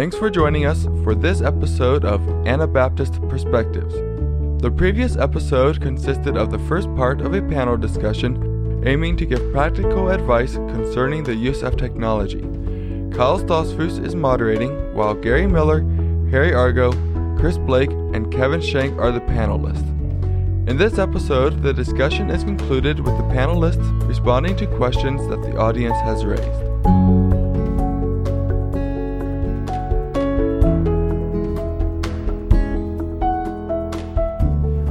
Thanks 0.00 0.16
for 0.16 0.30
joining 0.30 0.64
us 0.64 0.84
for 1.04 1.14
this 1.14 1.42
episode 1.42 2.06
of 2.06 2.26
Anabaptist 2.46 3.20
Perspectives. 3.28 3.92
The 4.62 4.70
previous 4.74 5.18
episode 5.18 5.82
consisted 5.82 6.38
of 6.38 6.50
the 6.50 6.58
first 6.60 6.88
part 6.96 7.20
of 7.20 7.34
a 7.34 7.42
panel 7.42 7.76
discussion 7.76 8.82
aiming 8.86 9.18
to 9.18 9.26
give 9.26 9.52
practical 9.52 10.08
advice 10.08 10.54
concerning 10.54 11.22
the 11.22 11.34
use 11.34 11.60
of 11.60 11.76
technology. 11.76 12.40
Kyle 13.14 13.38
Stoltzfus 13.38 14.02
is 14.02 14.14
moderating, 14.14 14.70
while 14.94 15.12
Gary 15.12 15.46
Miller, 15.46 15.82
Harry 16.30 16.54
Argo, 16.54 16.92
Chris 17.38 17.58
Blake, 17.58 17.90
and 17.90 18.32
Kevin 18.32 18.62
Shenk 18.62 18.98
are 18.98 19.12
the 19.12 19.20
panelists. 19.20 19.86
In 20.66 20.78
this 20.78 20.98
episode, 20.98 21.62
the 21.62 21.74
discussion 21.74 22.30
is 22.30 22.42
concluded 22.42 23.00
with 23.00 23.18
the 23.18 23.34
panelists 23.34 24.08
responding 24.08 24.56
to 24.56 24.66
questions 24.78 25.28
that 25.28 25.42
the 25.42 25.58
audience 25.58 25.98
has 25.98 26.24
raised. 26.24 26.69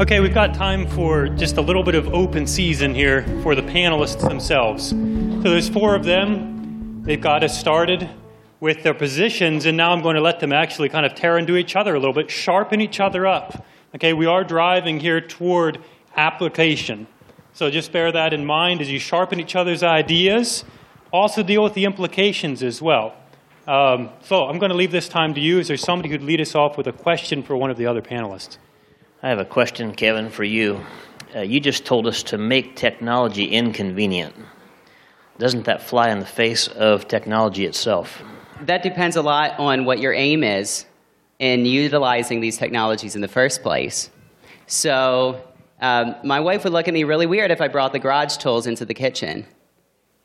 Okay, 0.09 0.21
we've 0.21 0.33
got 0.33 0.55
time 0.55 0.87
for 0.87 1.27
just 1.29 1.57
a 1.57 1.61
little 1.61 1.83
bit 1.83 1.93
of 1.93 2.11
open 2.15 2.47
season 2.47 2.95
here 2.95 3.21
for 3.43 3.53
the 3.53 3.61
panelists 3.61 4.27
themselves. 4.27 4.89
So 4.89 5.51
there's 5.51 5.69
four 5.69 5.93
of 5.93 6.03
them. 6.03 7.03
They've 7.03 7.21
got 7.21 7.43
us 7.43 7.59
started 7.59 8.09
with 8.59 8.81
their 8.81 8.95
positions, 8.95 9.67
and 9.67 9.77
now 9.77 9.91
I'm 9.91 10.01
going 10.01 10.15
to 10.15 10.21
let 10.21 10.39
them 10.39 10.51
actually 10.51 10.89
kind 10.89 11.05
of 11.05 11.13
tear 11.13 11.37
into 11.37 11.57
each 11.57 11.75
other 11.75 11.93
a 11.93 11.99
little 11.99 12.15
bit, 12.15 12.31
sharpen 12.31 12.81
each 12.81 12.99
other 12.99 13.27
up. 13.27 13.63
Okay, 13.93 14.13
we 14.13 14.25
are 14.25 14.43
driving 14.43 14.99
here 14.99 15.21
toward 15.21 15.77
application. 16.17 17.05
So 17.53 17.69
just 17.69 17.91
bear 17.91 18.11
that 18.11 18.33
in 18.33 18.47
mind 18.47 18.81
as 18.81 18.89
you 18.89 18.97
sharpen 18.97 19.39
each 19.39 19.55
other's 19.55 19.83
ideas. 19.83 20.65
Also, 21.13 21.43
deal 21.43 21.63
with 21.63 21.75
the 21.75 21.85
implications 21.85 22.63
as 22.63 22.81
well. 22.81 23.13
Um, 23.67 24.09
so 24.23 24.45
I'm 24.45 24.57
going 24.57 24.71
to 24.71 24.75
leave 24.75 24.91
this 24.91 25.07
time 25.07 25.35
to 25.35 25.39
you. 25.39 25.59
Is 25.59 25.67
there 25.67 25.77
somebody 25.77 26.09
who'd 26.09 26.23
lead 26.23 26.41
us 26.41 26.55
off 26.55 26.79
with 26.79 26.87
a 26.87 26.93
question 26.93 27.43
for 27.43 27.55
one 27.55 27.69
of 27.69 27.77
the 27.77 27.85
other 27.85 28.01
panelists? 28.01 28.57
I 29.21 29.27
have 29.27 29.39
a 29.39 29.45
question, 29.45 29.93
Kevin, 29.95 30.29
for 30.29 30.45
you. 30.45 30.79
Uh, 31.35 31.41
you 31.41 31.59
just 31.59 31.85
told 31.85 32.07
us 32.07 32.23
to 32.23 32.37
make 32.37 32.77
technology 32.77 33.43
inconvenient. 33.43 34.33
Doesn't 35.37 35.65
that 35.65 35.83
fly 35.83 36.09
in 36.09 36.19
the 36.19 36.25
face 36.25 36.69
of 36.69 37.05
technology 37.09 37.65
itself? 37.65 38.23
That 38.61 38.81
depends 38.81 39.17
a 39.17 39.21
lot 39.21 39.59
on 39.59 39.83
what 39.83 39.99
your 39.99 40.13
aim 40.13 40.41
is 40.45 40.85
in 41.37 41.65
utilizing 41.65 42.39
these 42.39 42.57
technologies 42.57 43.13
in 43.13 43.19
the 43.19 43.27
first 43.27 43.61
place. 43.61 44.09
So, 44.67 45.45
um, 45.81 46.15
my 46.23 46.39
wife 46.39 46.63
would 46.63 46.71
look 46.71 46.87
at 46.87 46.93
me 46.93 47.03
really 47.03 47.25
weird 47.25 47.51
if 47.51 47.59
I 47.59 47.67
brought 47.67 47.91
the 47.91 47.99
garage 47.99 48.37
tools 48.37 48.67
into 48.67 48.85
the 48.85 48.93
kitchen. 48.93 49.45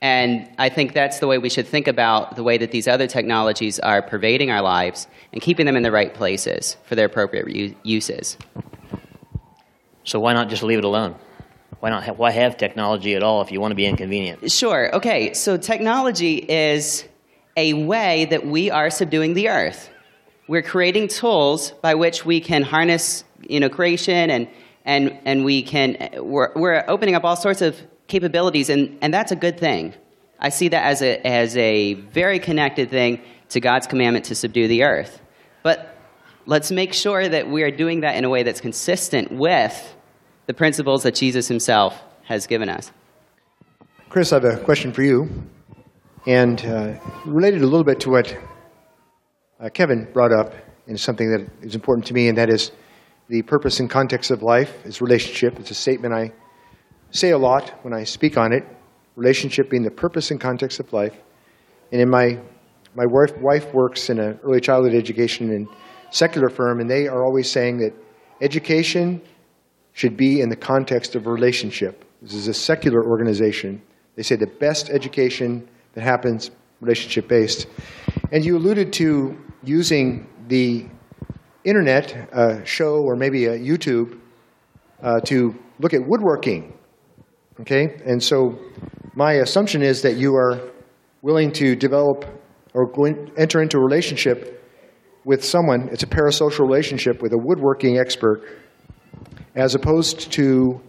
And 0.00 0.48
I 0.56 0.68
think 0.68 0.92
that's 0.92 1.18
the 1.18 1.26
way 1.26 1.38
we 1.38 1.48
should 1.48 1.66
think 1.66 1.88
about 1.88 2.36
the 2.36 2.44
way 2.44 2.58
that 2.58 2.70
these 2.70 2.86
other 2.86 3.08
technologies 3.08 3.80
are 3.80 4.02
pervading 4.02 4.52
our 4.52 4.62
lives 4.62 5.08
and 5.32 5.42
keeping 5.42 5.66
them 5.66 5.76
in 5.76 5.82
the 5.82 5.90
right 5.90 6.14
places 6.14 6.76
for 6.84 6.94
their 6.94 7.06
appropriate 7.06 7.76
uses. 7.82 8.36
So, 10.04 10.20
why 10.20 10.32
not 10.32 10.48
just 10.48 10.62
leave 10.62 10.78
it 10.78 10.84
alone? 10.84 11.16
Why, 11.80 11.90
not 11.90 12.04
have, 12.04 12.18
why 12.18 12.30
have 12.30 12.56
technology 12.56 13.14
at 13.14 13.22
all 13.22 13.42
if 13.42 13.50
you 13.50 13.60
want 13.60 13.72
to 13.72 13.76
be 13.76 13.86
inconvenient? 13.86 14.50
Sure. 14.50 14.94
Okay. 14.94 15.34
So, 15.34 15.56
technology 15.56 16.36
is 16.36 17.04
a 17.56 17.72
way 17.74 18.26
that 18.26 18.46
we 18.46 18.70
are 18.70 18.90
subduing 18.90 19.34
the 19.34 19.48
earth. 19.48 19.90
We're 20.46 20.62
creating 20.62 21.08
tools 21.08 21.70
by 21.82 21.94
which 21.94 22.24
we 22.24 22.40
can 22.40 22.62
harness, 22.62 23.24
you 23.40 23.60
know, 23.60 23.68
creation 23.68 24.30
and, 24.30 24.48
and, 24.84 25.18
and 25.24 25.44
we 25.44 25.62
can, 25.62 26.10
we're, 26.18 26.52
we're 26.54 26.84
opening 26.86 27.14
up 27.14 27.24
all 27.24 27.36
sorts 27.36 27.62
of 27.62 27.80
capabilities, 28.08 28.68
and, 28.68 28.98
and 29.00 29.14
that's 29.14 29.32
a 29.32 29.36
good 29.36 29.58
thing. 29.58 29.94
I 30.38 30.50
see 30.50 30.68
that 30.68 30.84
as 30.84 31.00
a, 31.00 31.26
as 31.26 31.56
a 31.56 31.94
very 31.94 32.38
connected 32.38 32.90
thing 32.90 33.22
to 33.50 33.60
God's 33.60 33.86
commandment 33.86 34.26
to 34.26 34.34
subdue 34.34 34.68
the 34.68 34.82
earth. 34.82 35.20
But 35.62 35.96
let's 36.44 36.70
make 36.70 36.92
sure 36.92 37.26
that 37.26 37.48
we 37.48 37.62
are 37.62 37.70
doing 37.70 38.00
that 38.00 38.16
in 38.16 38.24
a 38.24 38.28
way 38.28 38.42
that's 38.42 38.60
consistent 38.60 39.32
with 39.32 39.93
the 40.46 40.54
principles 40.54 41.02
that 41.02 41.14
Jesus 41.14 41.48
himself 41.48 42.00
has 42.24 42.46
given 42.46 42.68
us. 42.68 42.92
Chris, 44.08 44.32
I 44.32 44.36
have 44.36 44.44
a 44.44 44.56
question 44.58 44.92
for 44.92 45.02
you 45.02 45.28
and 46.26 46.64
uh, 46.64 46.98
related 47.26 47.62
a 47.62 47.66
little 47.66 47.84
bit 47.84 48.00
to 48.00 48.10
what 48.10 48.36
uh, 49.60 49.68
Kevin 49.68 50.08
brought 50.12 50.32
up, 50.32 50.54
and 50.86 50.98
something 50.98 51.30
that 51.30 51.48
is 51.62 51.74
important 51.74 52.06
to 52.06 52.14
me, 52.14 52.28
and 52.28 52.36
that 52.36 52.50
is 52.50 52.70
the 53.28 53.42
purpose 53.42 53.80
and 53.80 53.88
context 53.88 54.30
of 54.30 54.42
life 54.42 54.84
is 54.84 55.00
relationship. 55.00 55.58
It's 55.58 55.70
a 55.70 55.74
statement 55.74 56.12
I 56.12 56.32
say 57.10 57.30
a 57.30 57.38
lot 57.38 57.70
when 57.82 57.94
I 57.94 58.04
speak 58.04 58.36
on 58.36 58.52
it. 58.52 58.64
Relationship 59.16 59.70
being 59.70 59.82
the 59.82 59.90
purpose 59.90 60.30
and 60.30 60.40
context 60.40 60.80
of 60.80 60.92
life. 60.92 61.14
And 61.92 62.00
in 62.00 62.10
my 62.10 62.38
my 62.94 63.06
wife, 63.06 63.32
wife 63.40 63.72
works 63.72 64.10
in 64.10 64.20
an 64.20 64.38
early 64.44 64.60
childhood 64.60 64.94
education 64.94 65.50
and 65.50 65.66
secular 66.10 66.48
firm, 66.48 66.80
and 66.80 66.90
they 66.90 67.08
are 67.08 67.24
always 67.24 67.50
saying 67.50 67.78
that 67.78 67.92
education 68.40 69.20
should 69.94 70.16
be 70.16 70.40
in 70.40 70.50
the 70.50 70.56
context 70.56 71.14
of 71.14 71.26
relationship. 71.26 72.04
This 72.20 72.34
is 72.34 72.48
a 72.48 72.54
secular 72.54 73.02
organization. 73.02 73.80
They 74.16 74.22
say 74.22 74.36
the 74.36 74.46
best 74.46 74.90
education 74.90 75.66
that 75.94 76.02
happens 76.02 76.50
relationship 76.80 77.28
based. 77.28 77.66
And 78.30 78.44
you 78.44 78.56
alluded 78.56 78.92
to 78.94 79.36
using 79.62 80.28
the 80.48 80.86
internet 81.64 82.28
uh, 82.32 82.64
show 82.64 83.02
or 83.02 83.16
maybe 83.16 83.46
a 83.46 83.58
YouTube 83.58 84.20
uh, 85.02 85.20
to 85.20 85.54
look 85.78 85.94
at 85.94 86.06
woodworking. 86.06 86.76
Okay? 87.60 87.96
And 88.04 88.22
so 88.22 88.58
my 89.14 89.34
assumption 89.34 89.82
is 89.82 90.02
that 90.02 90.16
you 90.16 90.34
are 90.34 90.60
willing 91.22 91.52
to 91.52 91.76
develop 91.76 92.24
or 92.74 92.90
going, 92.90 93.30
enter 93.36 93.62
into 93.62 93.78
a 93.78 93.80
relationship 93.80 94.60
with 95.24 95.42
someone, 95.42 95.88
it's 95.90 96.02
a 96.02 96.06
parasocial 96.06 96.60
relationship 96.60 97.22
with 97.22 97.32
a 97.32 97.38
woodworking 97.38 97.98
expert, 97.98 98.42
as 99.54 99.74
opposed 99.74 100.32
to 100.32 100.80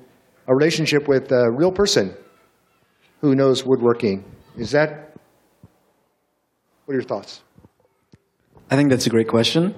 a 0.47 0.55
relationship 0.55 1.07
with 1.07 1.31
a 1.31 1.51
real 1.51 1.71
person 1.71 2.13
who 3.21 3.35
knows 3.35 3.65
woodworking. 3.65 4.23
Is 4.57 4.71
that, 4.71 5.15
what 6.85 6.93
are 6.93 6.97
your 6.97 7.03
thoughts? 7.03 7.41
I 8.69 8.75
think 8.75 8.89
that's 8.89 9.05
a 9.05 9.09
great 9.09 9.27
question. 9.27 9.75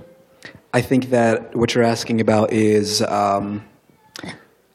I 0.74 0.81
think 0.81 1.09
that 1.09 1.56
what 1.56 1.76
you're 1.76 1.84
asking 1.84 2.22
about 2.22 2.53
is 2.53 3.02
um, 3.02 3.66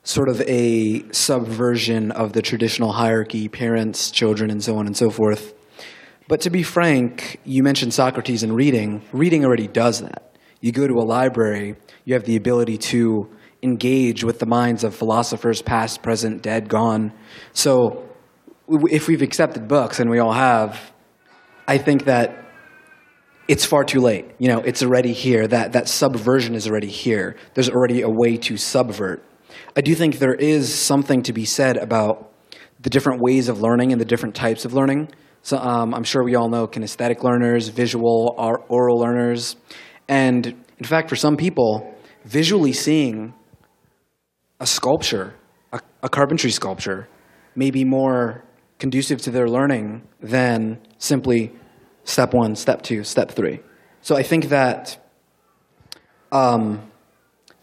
sort 0.02 0.28
of 0.28 0.40
a 0.42 1.10
subversion 1.12 2.10
of 2.10 2.32
the 2.32 2.42
traditional 2.42 2.92
hierarchy 2.92 3.48
parents, 3.48 4.10
children, 4.10 4.50
and 4.50 4.62
so 4.62 4.76
on 4.76 4.86
and 4.86 4.96
so 4.96 5.10
forth. 5.10 5.54
But 6.28 6.40
to 6.42 6.50
be 6.50 6.62
frank, 6.62 7.40
you 7.44 7.62
mentioned 7.62 7.94
Socrates 7.94 8.42
and 8.42 8.54
reading. 8.54 9.02
Reading 9.12 9.44
already 9.44 9.66
does 9.66 10.00
that. 10.00 10.34
You 10.60 10.72
go 10.72 10.86
to 10.86 10.94
a 10.94 11.04
library, 11.04 11.76
you 12.04 12.14
have 12.14 12.24
the 12.24 12.36
ability 12.36 12.78
to 12.78 13.28
engage 13.62 14.24
with 14.24 14.38
the 14.38 14.46
minds 14.46 14.84
of 14.84 14.94
philosophers, 14.94 15.62
past, 15.62 16.02
present, 16.02 16.42
dead, 16.42 16.68
gone. 16.68 17.12
So 17.52 18.08
if 18.68 19.08
we've 19.08 19.22
accepted 19.22 19.68
books, 19.68 20.00
and 20.00 20.10
we 20.10 20.18
all 20.18 20.32
have, 20.32 20.92
I 21.68 21.78
think 21.78 22.04
that 22.06 22.44
it's 23.48 23.64
far 23.64 23.84
too 23.84 24.00
late. 24.00 24.26
You 24.38 24.48
know, 24.48 24.58
it's 24.60 24.82
already 24.82 25.12
here. 25.12 25.46
That, 25.46 25.72
that 25.72 25.88
subversion 25.88 26.54
is 26.54 26.68
already 26.68 26.88
here. 26.88 27.36
There's 27.54 27.68
already 27.68 28.02
a 28.02 28.08
way 28.08 28.36
to 28.38 28.56
subvert. 28.56 29.24
I 29.76 29.80
do 29.80 29.94
think 29.94 30.18
there 30.18 30.34
is 30.34 30.74
something 30.74 31.22
to 31.24 31.32
be 31.32 31.44
said 31.44 31.76
about 31.76 32.32
the 32.80 32.90
different 32.90 33.20
ways 33.20 33.48
of 33.48 33.60
learning 33.60 33.92
and 33.92 34.00
the 34.00 34.04
different 34.04 34.34
types 34.34 34.64
of 34.64 34.74
learning. 34.74 35.08
So 35.42 35.58
um, 35.58 35.94
I'm 35.94 36.04
sure 36.04 36.24
we 36.24 36.34
all 36.34 36.48
know 36.48 36.66
kinesthetic 36.66 37.22
learners, 37.22 37.68
visual, 37.68 38.34
or 38.38 38.60
oral 38.68 38.98
learners. 38.98 39.56
And 40.08 40.46
in 40.46 40.84
fact, 40.84 41.08
for 41.08 41.16
some 41.16 41.36
people, 41.36 41.94
visually 42.24 42.72
seeing 42.72 43.34
a 44.62 44.66
sculpture, 44.66 45.34
a, 45.72 45.80
a 46.04 46.08
carpentry 46.08 46.52
sculpture, 46.52 47.08
may 47.56 47.72
be 47.72 47.84
more 47.84 48.44
conducive 48.78 49.20
to 49.20 49.30
their 49.30 49.48
learning 49.48 50.06
than 50.20 50.78
simply 50.98 51.52
step 52.04 52.32
one, 52.32 52.54
step 52.54 52.80
two, 52.82 53.02
step 53.02 53.32
three. 53.32 53.58
So 54.02 54.16
I 54.16 54.22
think 54.22 54.50
that 54.50 55.04
um, 56.30 56.90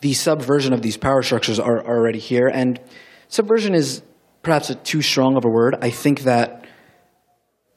the 0.01 0.13
subversion 0.13 0.73
of 0.73 0.81
these 0.81 0.97
power 0.97 1.23
structures 1.23 1.57
are, 1.57 1.77
are 1.77 1.97
already 1.97 2.19
here. 2.19 2.47
And 2.47 2.79
subversion 3.29 3.73
is 3.73 4.03
perhaps 4.43 4.69
a 4.69 4.75
too 4.75 5.01
strong 5.01 5.37
of 5.37 5.45
a 5.45 5.49
word. 5.49 5.77
I 5.81 5.91
think 5.91 6.21
that 6.21 6.65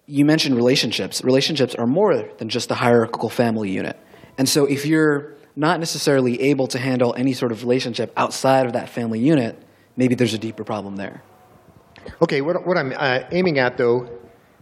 you 0.06 0.25
mentioned 0.25 0.56
relationships. 0.56 1.23
Relationships 1.23 1.76
are 1.76 1.87
more 1.87 2.29
than 2.38 2.49
just 2.49 2.73
a 2.73 2.75
hierarchical 2.75 3.29
family 3.29 3.70
unit. 3.70 3.96
And 4.37 4.49
so 4.49 4.67
if 4.67 4.85
you're 4.85 5.37
not 5.56 5.78
necessarily 5.78 6.40
able 6.43 6.66
to 6.69 6.78
handle 6.78 7.14
any 7.16 7.32
sort 7.32 7.52
of 7.52 7.62
relationship 7.62 8.12
outside 8.16 8.66
of 8.66 8.72
that 8.72 8.88
family 8.88 9.19
unit, 9.20 9.58
maybe 9.96 10.14
there's 10.14 10.34
a 10.34 10.38
deeper 10.38 10.64
problem 10.64 10.96
there. 10.96 11.22
Okay, 12.20 12.40
what, 12.40 12.66
what 12.66 12.76
I'm 12.76 12.93
uh, 12.96 13.20
aiming 13.31 13.58
at, 13.58 13.76
though, 13.76 14.08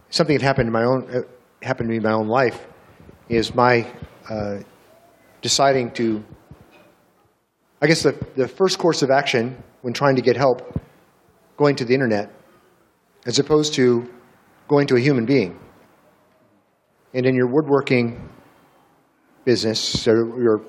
something 0.09 0.37
that 0.37 0.43
happened 0.43 0.67
in 0.67 0.73
my 0.73 0.83
own 0.83 1.09
uh, 1.09 1.21
happened 1.61 1.87
to 1.87 1.91
me 1.91 1.97
in 1.97 2.03
my 2.03 2.11
own 2.11 2.27
life, 2.27 2.67
is 3.29 3.55
my 3.55 3.87
uh, 4.29 4.59
deciding 5.41 5.91
to. 5.91 6.23
I 7.81 7.87
guess 7.87 8.03
the, 8.03 8.13
the 8.35 8.47
first 8.47 8.77
course 8.77 9.01
of 9.01 9.09
action 9.09 9.57
when 9.81 9.93
trying 9.93 10.15
to 10.15 10.21
get 10.21 10.37
help, 10.37 10.79
going 11.57 11.75
to 11.77 11.85
the 11.85 11.95
internet, 11.95 12.31
as 13.25 13.39
opposed 13.39 13.73
to 13.75 14.07
going 14.67 14.85
to 14.87 14.95
a 14.95 14.99
human 14.99 15.25
being. 15.25 15.59
And 17.13 17.25
in 17.25 17.35
your 17.35 17.47
woodworking 17.47 18.29
business 19.45 20.07
or 20.07 20.39
your 20.39 20.61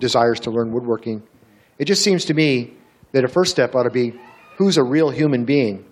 desires 0.00 0.40
to 0.40 0.50
learn 0.50 0.72
woodworking. 0.72 1.22
It 1.78 1.84
just 1.84 2.02
seems 2.02 2.24
to 2.24 2.34
me 2.34 2.74
that 3.12 3.24
a 3.24 3.28
first 3.28 3.52
step 3.52 3.74
ought 3.74 3.84
to 3.84 3.90
be 3.90 4.18
who's 4.56 4.76
a 4.76 4.84
real 4.84 5.10
human 5.10 5.44
being 5.44 5.84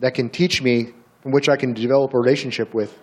that 0.00 0.14
can 0.14 0.30
teach 0.30 0.62
me, 0.62 0.92
from 1.22 1.32
which 1.32 1.48
I 1.48 1.56
can 1.56 1.72
develop 1.72 2.14
a 2.14 2.18
relationship 2.18 2.72
with, 2.72 2.98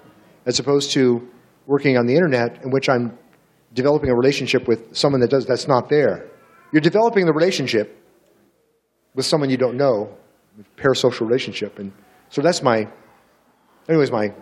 as 0.45 0.59
opposed 0.59 0.91
to 0.91 1.27
working 1.67 1.97
on 1.97 2.05
the 2.05 2.15
internet 2.15 2.63
in 2.63 2.71
which 2.71 2.87
I'm 2.89 3.17
developing 3.73 4.09
a 4.09 4.15
relationship 4.15 4.67
with 4.67 4.95
someone 4.95 5.21
that 5.21 5.29
does 5.29 5.45
that's 5.45 5.67
not 5.67 5.89
there. 5.89 6.29
You're 6.71 6.81
developing 6.81 7.25
the 7.25 7.33
relationship 7.33 7.99
with 9.15 9.25
someone 9.25 9.49
you 9.49 9.57
don't 9.57 9.77
know, 9.77 10.15
parasocial 10.77 11.21
relationship, 11.21 11.79
and 11.79 11.91
so 12.29 12.41
that's 12.41 12.63
my, 12.63 12.87
anyways, 13.87 14.11
my 14.11 14.33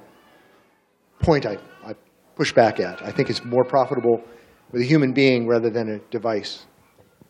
point. 1.19 1.45
I, 1.45 1.57
I 1.85 1.93
push 2.35 2.53
back 2.53 2.79
at. 2.79 3.01
I 3.01 3.11
think 3.11 3.29
it's 3.29 3.43
more 3.43 3.63
profitable 3.63 4.23
with 4.71 4.81
a 4.81 4.85
human 4.85 5.13
being 5.13 5.47
rather 5.47 5.69
than 5.69 5.89
a 5.89 5.99
device. 6.11 6.65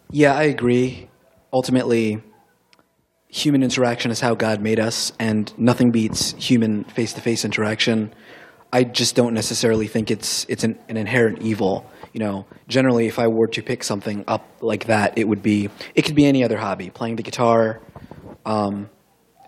Yeah, 0.10 0.34
I 0.34 0.44
agree. 0.44 1.10
Ultimately, 1.54 2.22
human 3.28 3.64
interaction 3.64 4.12
is 4.12 4.20
how 4.20 4.36
God 4.36 4.62
made 4.62 4.80
us, 4.80 5.14
and 5.20 5.52
nothing 5.58 5.92
beats 5.92 6.34
human 6.34 6.84
face-to-face 6.84 7.46
interaction. 7.46 8.14
I 8.74 8.84
just 8.84 9.16
don't 9.16 9.34
necessarily 9.34 9.88
think 9.88 10.12
it's 10.12 10.46
it's 10.48 10.64
an, 10.64 10.80
an 10.88 10.98
inherent 10.98 11.42
evil. 11.42 11.90
You 12.14 12.20
know, 12.20 12.46
generally, 12.68 13.08
if 13.08 13.20
I 13.20 13.28
were 13.28 13.48
to 13.48 13.62
pick 13.62 13.84
something 13.84 14.24
up 14.28 14.46
like 14.62 14.86
that, 14.86 15.18
it 15.18 15.28
would 15.28 15.42
be 15.42 15.70
it 15.96 16.04
could 16.04 16.16
be 16.16 16.26
any 16.26 16.44
other 16.44 16.58
hobby, 16.58 16.90
playing 16.90 17.18
the 17.18 17.24
guitar. 17.24 17.82
Um, 18.46 18.90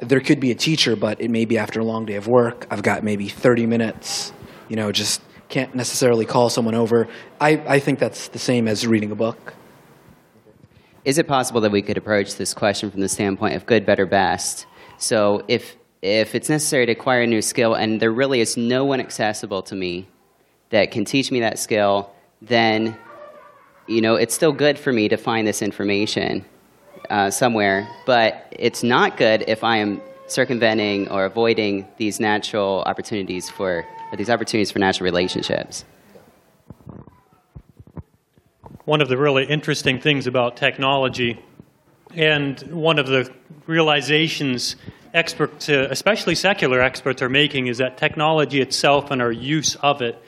there 0.01 0.19
could 0.19 0.39
be 0.39 0.51
a 0.51 0.55
teacher, 0.55 0.95
but 0.95 1.21
it 1.21 1.29
may 1.29 1.45
be 1.45 1.57
after 1.57 1.79
a 1.79 1.85
long 1.85 2.05
day 2.05 2.15
of 2.15 2.27
work. 2.27 2.67
I've 2.69 2.83
got 2.83 3.03
maybe 3.03 3.29
30 3.29 3.65
minutes. 3.65 4.33
You 4.67 4.75
know, 4.75 4.91
just 4.91 5.21
can't 5.53 5.75
necessarily 5.75 6.25
call 6.25 6.49
someone 6.49 6.73
over. 6.73 7.07
I, 7.39 7.51
I 7.67 7.79
think 7.79 7.99
that's 7.99 8.29
the 8.29 8.39
same 8.39 8.67
as 8.67 8.87
reading 8.87 9.11
a 9.11 9.15
book. 9.15 9.53
Is 11.05 11.19
it 11.19 11.27
possible 11.27 11.61
that 11.61 11.71
we 11.71 11.83
could 11.83 11.95
approach 11.95 12.37
this 12.37 12.55
question 12.55 12.89
from 12.89 13.01
the 13.01 13.07
standpoint 13.07 13.53
of 13.55 13.67
good, 13.67 13.85
better, 13.85 14.07
best? 14.07 14.65
So 14.97 15.43
if 15.47 15.75
if 16.01 16.33
it's 16.33 16.49
necessary 16.49 16.87
to 16.87 16.93
acquire 16.93 17.21
a 17.21 17.27
new 17.27 17.41
skill 17.41 17.75
and 17.75 18.01
there 18.01 18.11
really 18.11 18.41
is 18.41 18.57
no 18.57 18.83
one 18.83 18.99
accessible 18.99 19.61
to 19.63 19.75
me 19.75 20.07
that 20.71 20.91
can 20.91 21.05
teach 21.05 21.31
me 21.31 21.39
that 21.41 21.59
skill, 21.59 22.11
then 22.41 22.97
you 23.87 24.01
know 24.01 24.15
it's 24.15 24.33
still 24.33 24.53
good 24.53 24.79
for 24.79 24.91
me 24.91 25.07
to 25.07 25.17
find 25.17 25.45
this 25.45 25.61
information 25.61 26.43
uh, 27.11 27.29
somewhere. 27.29 27.87
But 28.07 28.47
it's 28.51 28.81
not 28.81 29.17
good 29.17 29.43
if 29.47 29.63
I 29.63 29.77
am 29.77 30.01
circumventing 30.25 31.09
or 31.09 31.25
avoiding 31.25 31.87
these 31.97 32.19
natural 32.19 32.81
opportunities 32.87 33.51
for 33.51 33.85
or 34.13 34.15
these 34.15 34.29
opportunities 34.29 34.71
for 34.71 34.79
natural 34.79 35.05
relationships. 35.05 35.83
One 38.85 39.01
of 39.01 39.09
the 39.09 39.17
really 39.17 39.45
interesting 39.45 39.99
things 39.99 40.27
about 40.27 40.55
technology, 40.55 41.39
and 42.13 42.59
one 42.71 42.99
of 42.99 43.07
the 43.07 43.31
realizations 43.65 44.75
experts, 45.13 45.67
especially 45.69 46.35
secular 46.35 46.81
experts, 46.81 47.21
are 47.21 47.29
making 47.29 47.67
is 47.67 47.79
that 47.79 47.97
technology 47.97 48.61
itself 48.61 49.09
and 49.09 49.21
our 49.21 49.31
use 49.31 49.75
of 49.75 50.01
it 50.01 50.21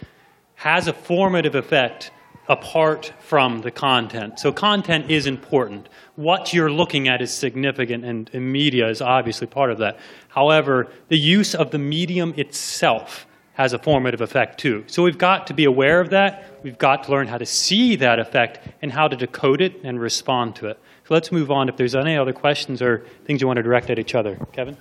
has 0.55 0.87
a 0.87 0.93
formative 0.93 1.53
effect 1.53 2.11
apart 2.47 3.11
from 3.19 3.61
the 3.61 3.71
content. 3.71 4.39
So, 4.39 4.51
content 4.51 5.11
is 5.11 5.27
important. 5.27 5.89
What 6.15 6.53
you're 6.53 6.71
looking 6.71 7.07
at 7.07 7.21
is 7.21 7.31
significant, 7.31 8.05
and, 8.05 8.29
and, 8.31 8.51
media 8.53 8.87
is 8.87 9.01
obviously 9.01 9.47
part 9.47 9.71
of 9.71 9.79
that. 9.79 9.97
However, 10.29 10.87
the 11.09 11.17
use 11.17 11.55
of 11.55 11.71
the 11.71 11.79
medium 11.79 12.33
itself 12.37 13.25
has 13.55 13.73
a 13.73 13.79
formative 13.79 14.21
effect 14.21 14.59
too. 14.59 14.83
So 14.87 15.01
we've 15.01 15.17
got 15.17 15.47
to 15.47 15.53
be 15.53 15.65
aware 15.65 15.99
of 16.01 16.11
that. 16.11 16.59
We've 16.61 16.77
got 16.77 17.05
to 17.05 17.11
learn 17.11 17.27
how 17.27 17.37
to 17.37 17.45
see 17.45 17.95
that 17.95 18.19
effect 18.19 18.59
and 18.81 18.91
how 18.91 19.07
to 19.07 19.15
decode 19.15 19.61
it 19.61 19.81
and 19.83 19.99
respond 19.99 20.55
to 20.57 20.67
it. 20.67 20.79
So 21.07 21.13
let's 21.13 21.31
move 21.31 21.51
on. 21.51 21.69
If 21.69 21.77
there's 21.77 21.95
any 21.95 22.17
other 22.17 22.33
questions 22.33 22.81
or 22.81 23.05
things 23.25 23.41
you 23.41 23.47
want 23.47 23.57
to 23.57 23.63
direct 23.63 23.89
at 23.89 23.97
each 23.97 24.13
other, 24.13 24.37
Kevin? 24.51 24.77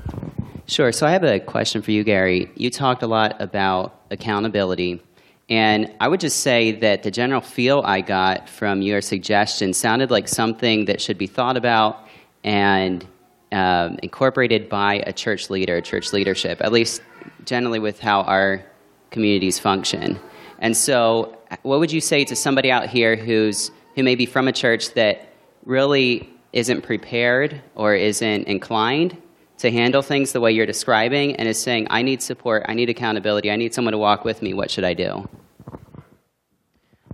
Sure. 0.67 0.91
So 0.91 1.07
I 1.07 1.11
have 1.11 1.25
a 1.25 1.39
question 1.39 1.83
for 1.83 1.93
you, 1.93 2.03
Gary. 2.03 2.51
You 2.57 2.71
talked 2.71 3.03
a 3.03 3.07
lot 3.07 3.41
about 3.41 4.01
accountability. 4.11 5.03
And 5.49 5.93
I 6.01 6.09
would 6.09 6.21
just 6.21 6.41
say 6.41 6.73
that 6.73 7.03
the 7.03 7.11
general 7.11 7.43
feel 7.43 7.83
I 7.85 8.01
got 8.01 8.49
from 8.49 8.83
your 8.83 9.03
suggestion 9.03 9.75
sounded 9.75 10.11
like 10.11 10.27
something 10.27 10.87
that 10.87 11.01
should 11.01 11.19
be 11.19 11.27
thought 11.27 11.57
about 11.57 12.09
and 12.43 13.07
um, 13.55 13.99
incorporated 14.03 14.69
by 14.69 15.03
a 15.07 15.13
church 15.13 15.49
leader, 15.49 15.81
church 15.81 16.13
leadership, 16.13 16.61
at 16.61 16.73
least 16.73 17.03
generally 17.45 17.79
with 17.79 18.01
how 18.01 18.23
our 18.23 18.65
communities 19.11 19.59
function. 19.59 20.19
And 20.59 20.77
so, 20.77 21.39
what 21.63 21.79
would 21.79 21.93
you 21.93 22.01
say 22.01 22.25
to 22.25 22.37
somebody 22.37 22.71
out 22.71 22.89
here 22.89 23.17
who's 23.17 23.71
who 23.95 24.03
may 24.03 24.17
be 24.17 24.27
from 24.27 24.49
a 24.49 24.53
church 24.53 24.95
that 24.95 25.29
really 25.65 26.29
isn't 26.53 26.83
prepared 26.83 27.61
or 27.75 27.95
isn't 27.95 28.45
inclined 28.49 29.17
to 29.59 29.71
handle 29.71 30.03
things 30.03 30.33
the 30.33 30.41
way 30.41 30.53
you're 30.53 30.67
describing 30.67 31.37
and 31.37 31.49
is 31.49 31.61
saying, 31.61 31.87
I 31.91 32.03
need 32.03 32.23
support, 32.23 32.65
I 32.69 32.75
need 32.75 32.91
accountability, 32.91 33.51
I 33.51 33.57
need 33.57 33.73
someone 33.73 33.93
to 33.93 33.99
walk 33.99 34.25
with 34.25 34.43
me, 34.43 34.53
what 34.53 34.71
should 34.71 34.85
I 34.85 34.95
do? 34.95 35.29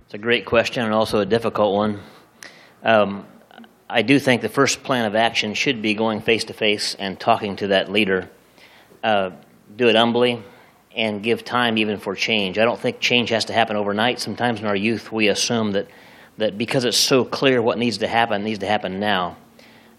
It's 0.01 0.13
a 0.13 0.17
great 0.17 0.45
question 0.45 0.83
and 0.83 0.93
also 0.93 1.19
a 1.19 1.25
difficult 1.25 1.75
one. 1.75 1.99
Um, 2.83 3.25
I 3.91 4.03
do 4.03 4.19
think 4.19 4.41
the 4.41 4.47
first 4.47 4.83
plan 4.83 5.03
of 5.03 5.15
action 5.15 5.53
should 5.53 5.81
be 5.81 5.95
going 5.95 6.21
face 6.21 6.45
to 6.45 6.53
face 6.53 6.95
and 6.95 7.19
talking 7.19 7.57
to 7.57 7.67
that 7.67 7.91
leader. 7.91 8.29
Uh, 9.03 9.31
do 9.75 9.89
it 9.89 9.97
humbly 9.97 10.41
and 10.95 11.21
give 11.21 11.43
time 11.43 11.77
even 11.77 11.99
for 11.99 12.15
change. 12.15 12.57
I 12.57 12.63
don't 12.63 12.79
think 12.79 13.01
change 13.01 13.31
has 13.31 13.45
to 13.45 13.53
happen 13.53 13.75
overnight. 13.75 14.21
Sometimes 14.21 14.61
in 14.61 14.65
our 14.65 14.77
youth, 14.77 15.11
we 15.11 15.27
assume 15.27 15.73
that, 15.73 15.87
that 16.37 16.57
because 16.57 16.85
it's 16.85 16.95
so 16.95 17.25
clear 17.25 17.61
what 17.61 17.77
needs 17.77 17.97
to 17.97 18.07
happen, 18.07 18.45
needs 18.45 18.59
to 18.59 18.65
happen 18.65 19.01
now. 19.01 19.35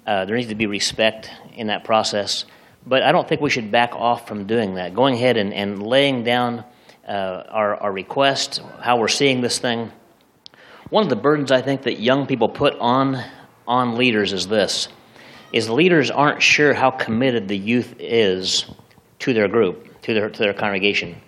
Uh, 0.07 0.25
there 0.25 0.37
needs 0.37 0.49
to 0.49 0.55
be 0.55 0.67
respect 0.67 1.31
in 1.55 1.67
that 1.67 1.85
process. 1.85 2.47
But 2.87 3.03
I 3.03 3.13
don't 3.13 3.29
think 3.29 3.43
we 3.43 3.51
should 3.51 3.71
back 3.71 3.95
off 3.95 4.27
from 4.27 4.47
doing 4.47 4.77
that. 4.77 4.95
Going 4.95 5.17
ahead 5.17 5.37
and, 5.37 5.53
and 5.53 5.83
laying 5.83 6.25
down 6.25 6.65
uh, 7.07 7.45
our, 7.51 7.77
our 7.77 7.93
request, 7.93 8.63
how 8.81 8.97
we're 8.97 9.09
seeing 9.09 9.43
this 9.43 9.59
thing. 9.59 9.93
One 10.89 11.03
of 11.03 11.11
the 11.11 11.17
burdens 11.17 11.53
I 11.53 11.61
think 11.61 11.83
that 11.83 12.01
young 12.01 12.27
people 12.27 12.49
put 12.49 12.75
on, 12.79 13.23
on 13.67 13.97
leaders 13.97 14.33
is 14.33 14.47
this 14.47 14.89
is 15.53 15.69
leaders 15.69 16.11
aren't 16.11 16.43
sure 16.43 16.73
how 16.73 16.91
committed 16.91 17.47
the 17.47 17.57
youth 17.57 17.95
is 17.99 18.65
to 19.19 19.35
their 19.35 19.49
group, 19.49 20.01
to 20.03 20.15
their, 20.15 20.31
to 20.31 20.39
their 20.39 20.55
congregation. 20.55 21.21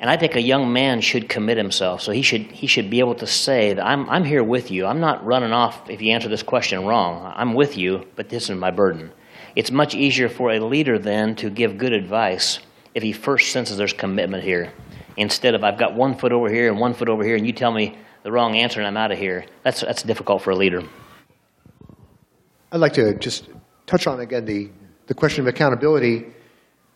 And 0.00 0.10
I 0.10 0.16
think 0.16 0.34
a 0.34 0.40
young 0.40 0.72
man 0.72 1.00
should 1.00 1.28
commit 1.28 1.56
himself. 1.56 2.02
So 2.02 2.12
he 2.12 2.22
should, 2.22 2.42
he 2.42 2.66
should 2.66 2.90
be 2.90 2.98
able 2.98 3.14
to 3.16 3.26
say 3.26 3.74
that 3.74 3.86
I'm, 3.86 4.08
I'm 4.10 4.24
here 4.24 4.42
with 4.42 4.70
you. 4.70 4.86
I'm 4.86 5.00
not 5.00 5.24
running 5.24 5.52
off 5.52 5.88
if 5.88 6.02
you 6.02 6.12
answer 6.12 6.28
this 6.28 6.42
question 6.42 6.84
wrong. 6.84 7.32
I'm 7.36 7.54
with 7.54 7.76
you, 7.76 8.06
but 8.16 8.28
this 8.28 8.50
is 8.50 8.56
my 8.56 8.70
burden. 8.70 9.12
It's 9.54 9.70
much 9.70 9.94
easier 9.94 10.28
for 10.28 10.50
a 10.50 10.60
leader 10.60 10.98
then 10.98 11.36
to 11.36 11.48
give 11.48 11.78
good 11.78 11.92
advice 11.92 12.58
if 12.94 13.02
he 13.02 13.12
first 13.12 13.52
senses 13.52 13.76
there's 13.76 13.92
commitment 13.92 14.42
here. 14.42 14.72
Instead 15.16 15.54
of 15.54 15.62
I've 15.62 15.78
got 15.78 15.94
one 15.94 16.16
foot 16.16 16.32
over 16.32 16.50
here 16.50 16.70
and 16.70 16.80
one 16.80 16.92
foot 16.92 17.08
over 17.08 17.24
here, 17.24 17.36
and 17.36 17.46
you 17.46 17.52
tell 17.52 17.72
me 17.72 17.96
the 18.24 18.32
wrong 18.32 18.56
answer 18.56 18.80
and 18.80 18.86
I'm 18.86 18.96
out 18.96 19.12
of 19.12 19.18
here. 19.18 19.46
That's, 19.62 19.80
that's 19.82 20.02
difficult 20.02 20.42
for 20.42 20.50
a 20.50 20.56
leader. 20.56 20.82
I'd 22.74 22.80
like 22.80 22.94
to 22.94 23.14
just 23.14 23.50
touch 23.86 24.08
on 24.08 24.18
again 24.18 24.46
the, 24.46 24.68
the 25.06 25.14
question 25.14 25.42
of 25.42 25.46
accountability 25.46 26.26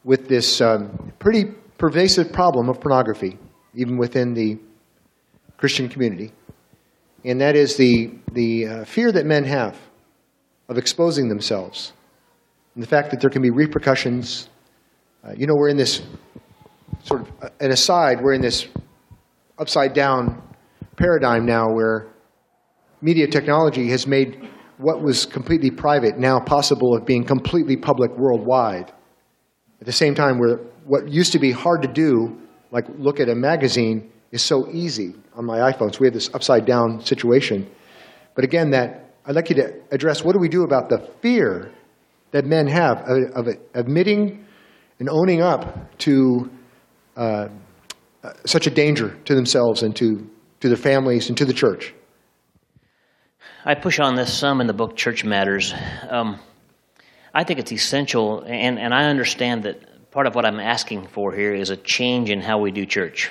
with 0.02 0.26
this 0.26 0.60
um, 0.60 1.12
pretty 1.20 1.44
pervasive 1.78 2.32
problem 2.32 2.68
of 2.68 2.80
pornography, 2.80 3.38
even 3.76 3.96
within 3.96 4.34
the 4.34 4.58
Christian 5.56 5.88
community. 5.88 6.32
And 7.24 7.40
that 7.40 7.54
is 7.54 7.76
the, 7.76 8.10
the 8.32 8.66
uh, 8.66 8.84
fear 8.86 9.12
that 9.12 9.24
men 9.24 9.44
have 9.44 9.78
of 10.68 10.78
exposing 10.78 11.28
themselves. 11.28 11.92
And 12.74 12.82
the 12.82 12.88
fact 12.88 13.12
that 13.12 13.20
there 13.20 13.30
can 13.30 13.42
be 13.42 13.50
repercussions. 13.50 14.48
Uh, 15.22 15.34
you 15.36 15.46
know, 15.46 15.54
we're 15.54 15.68
in 15.68 15.76
this 15.76 16.02
sort 17.04 17.20
of 17.20 17.28
uh, 17.40 17.50
an 17.60 17.70
aside, 17.70 18.20
we're 18.20 18.34
in 18.34 18.42
this 18.42 18.66
upside 19.58 19.92
down 19.92 20.42
paradigm 20.96 21.46
now 21.46 21.70
where 21.70 22.08
media 23.00 23.28
technology 23.28 23.88
has 23.90 24.08
made 24.08 24.48
what 24.78 25.02
was 25.02 25.26
completely 25.26 25.70
private 25.70 26.18
now 26.18 26.40
possible 26.40 26.96
of 26.96 27.04
being 27.04 27.24
completely 27.24 27.76
public 27.76 28.16
worldwide. 28.16 28.92
At 29.80 29.86
the 29.86 29.92
same 29.92 30.14
time, 30.14 30.38
where 30.38 30.58
what 30.84 31.08
used 31.08 31.32
to 31.32 31.38
be 31.38 31.52
hard 31.52 31.82
to 31.82 31.88
do, 31.88 32.36
like 32.70 32.86
look 32.96 33.20
at 33.20 33.28
a 33.28 33.34
magazine, 33.34 34.10
is 34.32 34.42
so 34.42 34.68
easy 34.70 35.14
on 35.34 35.44
my 35.44 35.72
iPhone. 35.72 35.92
So 35.92 36.00
we 36.00 36.06
have 36.06 36.14
this 36.14 36.32
upside 36.34 36.64
down 36.64 37.00
situation. 37.00 37.68
But 38.34 38.44
again, 38.44 38.70
that 38.70 39.14
I'd 39.26 39.34
like 39.34 39.50
you 39.50 39.56
to 39.56 39.74
address 39.90 40.24
what 40.24 40.32
do 40.32 40.38
we 40.38 40.48
do 40.48 40.62
about 40.62 40.88
the 40.88 40.98
fear 41.20 41.72
that 42.30 42.44
men 42.44 42.66
have 42.66 42.98
of, 43.08 43.46
of 43.46 43.54
admitting 43.74 44.44
and 45.00 45.08
owning 45.08 45.42
up 45.42 45.96
to 45.98 46.50
uh, 47.16 47.48
such 48.44 48.66
a 48.66 48.70
danger 48.70 49.16
to 49.24 49.34
themselves 49.34 49.82
and 49.82 49.94
to, 49.96 50.28
to 50.60 50.68
their 50.68 50.76
families 50.76 51.28
and 51.28 51.38
to 51.38 51.44
the 51.44 51.52
church? 51.52 51.94
I 53.68 53.74
push 53.74 53.98
on 54.00 54.14
this 54.14 54.32
some 54.32 54.62
in 54.62 54.66
the 54.66 54.72
book 54.72 54.96
Church 54.96 55.26
Matters. 55.26 55.74
Um, 56.08 56.40
I 57.34 57.44
think 57.44 57.60
it's 57.60 57.70
essential, 57.70 58.40
and, 58.40 58.78
and 58.78 58.94
I 58.94 59.10
understand 59.10 59.64
that 59.64 60.10
part 60.10 60.26
of 60.26 60.34
what 60.34 60.46
I'm 60.46 60.58
asking 60.58 61.08
for 61.08 61.34
here 61.34 61.52
is 61.52 61.68
a 61.68 61.76
change 61.76 62.30
in 62.30 62.40
how 62.40 62.60
we 62.60 62.70
do 62.70 62.86
church. 62.86 63.30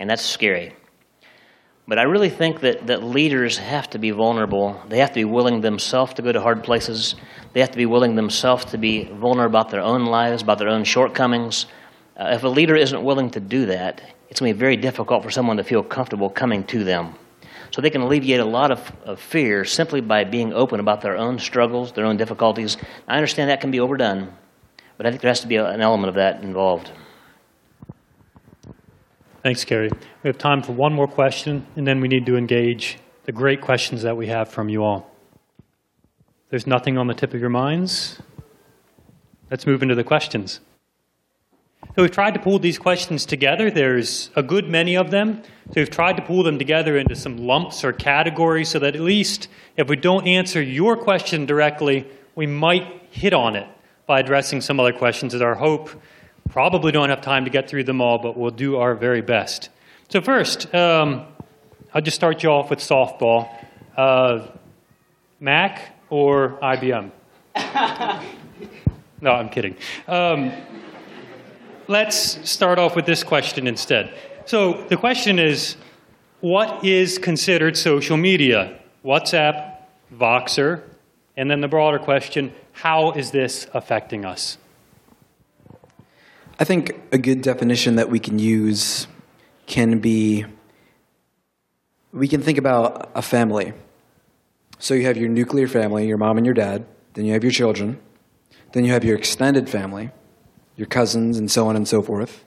And 0.00 0.10
that's 0.10 0.22
scary. 0.22 0.74
But 1.86 2.00
I 2.00 2.02
really 2.02 2.30
think 2.30 2.62
that, 2.62 2.88
that 2.88 3.04
leaders 3.04 3.56
have 3.56 3.88
to 3.90 4.00
be 4.00 4.10
vulnerable. 4.10 4.82
They 4.88 4.98
have 4.98 5.10
to 5.10 5.20
be 5.20 5.24
willing 5.24 5.60
themselves 5.60 6.14
to 6.14 6.22
go 6.22 6.32
to 6.32 6.40
hard 6.40 6.64
places. 6.64 7.14
They 7.52 7.60
have 7.60 7.70
to 7.70 7.78
be 7.78 7.86
willing 7.86 8.16
themselves 8.16 8.64
to 8.72 8.76
be 8.76 9.04
vulnerable 9.04 9.60
about 9.60 9.70
their 9.70 9.82
own 9.82 10.06
lives, 10.06 10.42
about 10.42 10.58
their 10.58 10.68
own 10.68 10.82
shortcomings. 10.82 11.66
Uh, 12.16 12.30
if 12.32 12.42
a 12.42 12.48
leader 12.48 12.74
isn't 12.74 13.04
willing 13.04 13.30
to 13.30 13.38
do 13.38 13.66
that, 13.66 14.02
it's 14.28 14.40
going 14.40 14.50
to 14.50 14.56
be 14.56 14.58
very 14.58 14.76
difficult 14.76 15.22
for 15.22 15.30
someone 15.30 15.58
to 15.58 15.62
feel 15.62 15.84
comfortable 15.84 16.28
coming 16.28 16.64
to 16.64 16.82
them. 16.82 17.14
So 17.74 17.82
they 17.82 17.90
can 17.90 18.02
alleviate 18.02 18.38
a 18.38 18.44
lot 18.44 18.70
of, 18.70 18.92
of 19.04 19.18
fear 19.18 19.64
simply 19.64 20.00
by 20.00 20.22
being 20.22 20.52
open 20.52 20.78
about 20.78 21.00
their 21.00 21.16
own 21.16 21.40
struggles, 21.40 21.90
their 21.90 22.04
own 22.04 22.16
difficulties. 22.16 22.76
I 23.08 23.16
understand 23.16 23.50
that 23.50 23.60
can 23.60 23.72
be 23.72 23.80
overdone, 23.80 24.32
but 24.96 25.06
I 25.06 25.10
think 25.10 25.22
there 25.22 25.30
has 25.30 25.40
to 25.40 25.48
be 25.48 25.56
an 25.56 25.80
element 25.80 26.08
of 26.08 26.14
that 26.14 26.44
involved. 26.44 26.92
Thanks, 29.42 29.64
Gary. 29.64 29.90
We 30.22 30.28
have 30.28 30.38
time 30.38 30.62
for 30.62 30.70
one 30.70 30.92
more 30.92 31.08
question, 31.08 31.66
and 31.74 31.84
then 31.84 32.00
we 32.00 32.06
need 32.06 32.26
to 32.26 32.36
engage 32.36 32.98
the 33.24 33.32
great 33.32 33.60
questions 33.60 34.02
that 34.02 34.16
we 34.16 34.28
have 34.28 34.48
from 34.48 34.68
you 34.68 34.84
all. 34.84 35.10
There's 36.50 36.68
nothing 36.68 36.96
on 36.96 37.08
the 37.08 37.14
tip 37.14 37.34
of 37.34 37.40
your 37.40 37.50
minds. 37.50 38.22
Let's 39.50 39.66
move 39.66 39.82
into 39.82 39.96
the 39.96 40.04
questions. 40.04 40.60
So 41.96 42.02
we've 42.02 42.10
tried 42.10 42.34
to 42.34 42.40
pull 42.40 42.58
these 42.58 42.78
questions 42.78 43.24
together. 43.24 43.70
There's 43.70 44.30
a 44.34 44.42
good 44.42 44.68
many 44.68 44.96
of 44.96 45.10
them. 45.10 45.42
So 45.68 45.74
we've 45.76 45.90
tried 45.90 46.16
to 46.16 46.22
pull 46.22 46.42
them 46.42 46.58
together 46.58 46.96
into 46.96 47.14
some 47.14 47.36
lumps 47.36 47.84
or 47.84 47.92
categories 47.92 48.68
so 48.68 48.78
that 48.80 48.96
at 48.96 49.00
least 49.00 49.48
if 49.76 49.88
we 49.88 49.96
don't 49.96 50.26
answer 50.26 50.60
your 50.60 50.96
question 50.96 51.46
directly, 51.46 52.06
we 52.34 52.46
might 52.46 53.02
hit 53.10 53.32
on 53.32 53.54
it 53.54 53.68
by 54.06 54.20
addressing 54.20 54.60
some 54.60 54.80
other 54.80 54.92
questions. 54.92 55.34
Is 55.34 55.42
our 55.42 55.54
hope 55.54 55.90
Probably 56.50 56.92
don't 56.92 57.08
have 57.08 57.20
time 57.20 57.44
to 57.44 57.50
get 57.50 57.68
through 57.68 57.84
them 57.84 58.00
all, 58.00 58.18
but 58.18 58.36
we'll 58.36 58.50
do 58.50 58.76
our 58.76 58.94
very 58.94 59.22
best. 59.22 59.70
So, 60.08 60.20
first, 60.20 60.72
um, 60.74 61.26
I'll 61.92 62.02
just 62.02 62.14
start 62.14 62.42
you 62.42 62.50
off 62.50 62.70
with 62.70 62.78
softball. 62.78 63.48
Uh, 63.96 64.46
Mac 65.40 65.96
or 66.10 66.58
IBM? 66.62 67.10
no, 69.20 69.32
I'm 69.32 69.48
kidding. 69.48 69.76
Um, 70.06 70.52
let's 71.88 72.48
start 72.48 72.78
off 72.78 72.96
with 72.96 73.06
this 73.06 73.22
question 73.22 73.66
instead. 73.66 74.14
So, 74.46 74.84
the 74.88 74.96
question 74.96 75.38
is 75.38 75.76
what 76.40 76.84
is 76.84 77.18
considered 77.18 77.76
social 77.76 78.16
media? 78.16 78.78
WhatsApp, 79.04 79.76
Voxer, 80.14 80.82
and 81.36 81.50
then 81.50 81.60
the 81.60 81.68
broader 81.68 81.98
question 81.98 82.52
how 82.72 83.12
is 83.12 83.30
this 83.30 83.68
affecting 83.72 84.24
us? 84.24 84.58
I 86.58 86.64
think 86.64 87.00
a 87.12 87.18
good 87.18 87.40
definition 87.40 87.96
that 87.96 88.10
we 88.10 88.18
can 88.18 88.38
use 88.38 89.06
can 89.66 90.00
be 90.00 90.44
we 92.12 92.28
can 92.28 92.42
think 92.42 92.58
about 92.58 93.10
a 93.14 93.22
family. 93.22 93.72
So 94.78 94.94
you 94.94 95.06
have 95.06 95.16
your 95.16 95.28
nuclear 95.28 95.66
family, 95.66 96.06
your 96.06 96.18
mom 96.18 96.36
and 96.36 96.46
your 96.46 96.54
dad, 96.54 96.86
then 97.14 97.24
you 97.24 97.32
have 97.32 97.42
your 97.42 97.50
children, 97.50 97.98
then 98.72 98.84
you 98.84 98.92
have 98.92 99.04
your 99.04 99.16
extended 99.16 99.68
family, 99.68 100.10
your 100.76 100.86
cousins, 100.86 101.38
and 101.38 101.50
so 101.50 101.66
on 101.68 101.76
and 101.76 101.86
so 101.86 102.02
forth. 102.02 102.44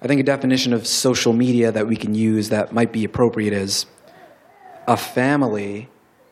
I 0.00 0.06
think 0.06 0.20
a 0.20 0.24
definition 0.24 0.72
of 0.72 0.86
social 0.86 1.32
media 1.32 1.70
that 1.70 1.86
we 1.86 1.96
can 1.96 2.14
use 2.14 2.48
that 2.48 2.72
might 2.72 2.92
be 2.92 3.04
appropriate 3.04 3.52
is 3.52 3.86
a 4.88 4.96
family 4.96 5.88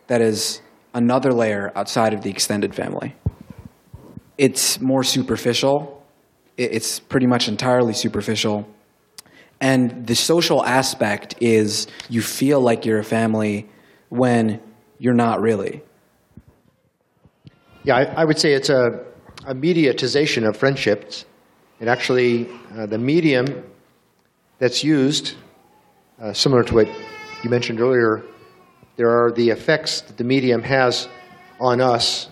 that 0.08 0.20
is 0.20 0.60
another 0.92 1.32
layer 1.32 1.70
outside 1.76 2.12
of 2.12 2.22
the 2.22 2.30
extended 2.30 2.74
family. 2.74 3.14
It's 4.36 4.80
more 4.80 5.04
superficial 5.04 6.00
it's 6.60 7.00
pretty 7.00 7.26
much 7.26 7.48
entirely 7.48 7.94
superficial. 7.94 8.68
And 9.60 10.06
the 10.06 10.14
social 10.14 10.64
aspect 10.64 11.34
is 11.40 11.86
you 12.10 12.20
feel 12.20 12.60
like 12.60 12.84
you're 12.84 12.98
a 12.98 13.04
family 13.04 13.68
when 14.10 14.60
you're 14.98 15.14
not 15.14 15.40
really. 15.40 15.82
Yeah, 17.82 17.96
I, 17.96 18.02
I 18.04 18.24
would 18.24 18.38
say 18.38 18.52
it's 18.52 18.68
a, 18.68 19.02
a 19.50 19.54
mediatization 19.54 20.48
of 20.48 20.56
friendships. 20.56 21.24
It 21.80 21.88
actually, 21.88 22.48
uh, 22.76 22.86
the 22.86 22.98
medium 22.98 23.64
that's 24.60 24.84
used, 24.84 25.34
uh, 26.22 26.32
similar 26.32 26.62
to 26.62 26.74
what 26.76 26.88
you 27.42 27.50
mentioned 27.50 27.80
earlier, 27.80 28.22
there 28.94 29.10
are 29.10 29.32
the 29.32 29.50
effects 29.50 30.02
that 30.02 30.16
the 30.16 30.22
medium 30.22 30.62
has 30.62 31.08
on 31.58 31.80
us 31.80 32.28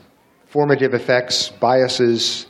formative 0.46 0.94
effects, 0.94 1.48
biases, 1.48 2.46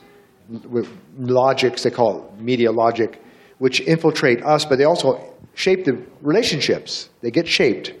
logics, 1.17 1.81
they 1.81 1.89
call 1.89 2.19
it 2.19 2.41
media 2.41 2.71
logic, 2.71 3.21
which 3.57 3.81
infiltrate 3.81 4.43
us, 4.43 4.65
but 4.65 4.77
they 4.77 4.85
also 4.85 5.35
shape 5.55 5.83
the 5.83 5.99
relationships. 6.21 7.09
They 7.21 7.31
get 7.31 7.47
shaped. 7.47 7.93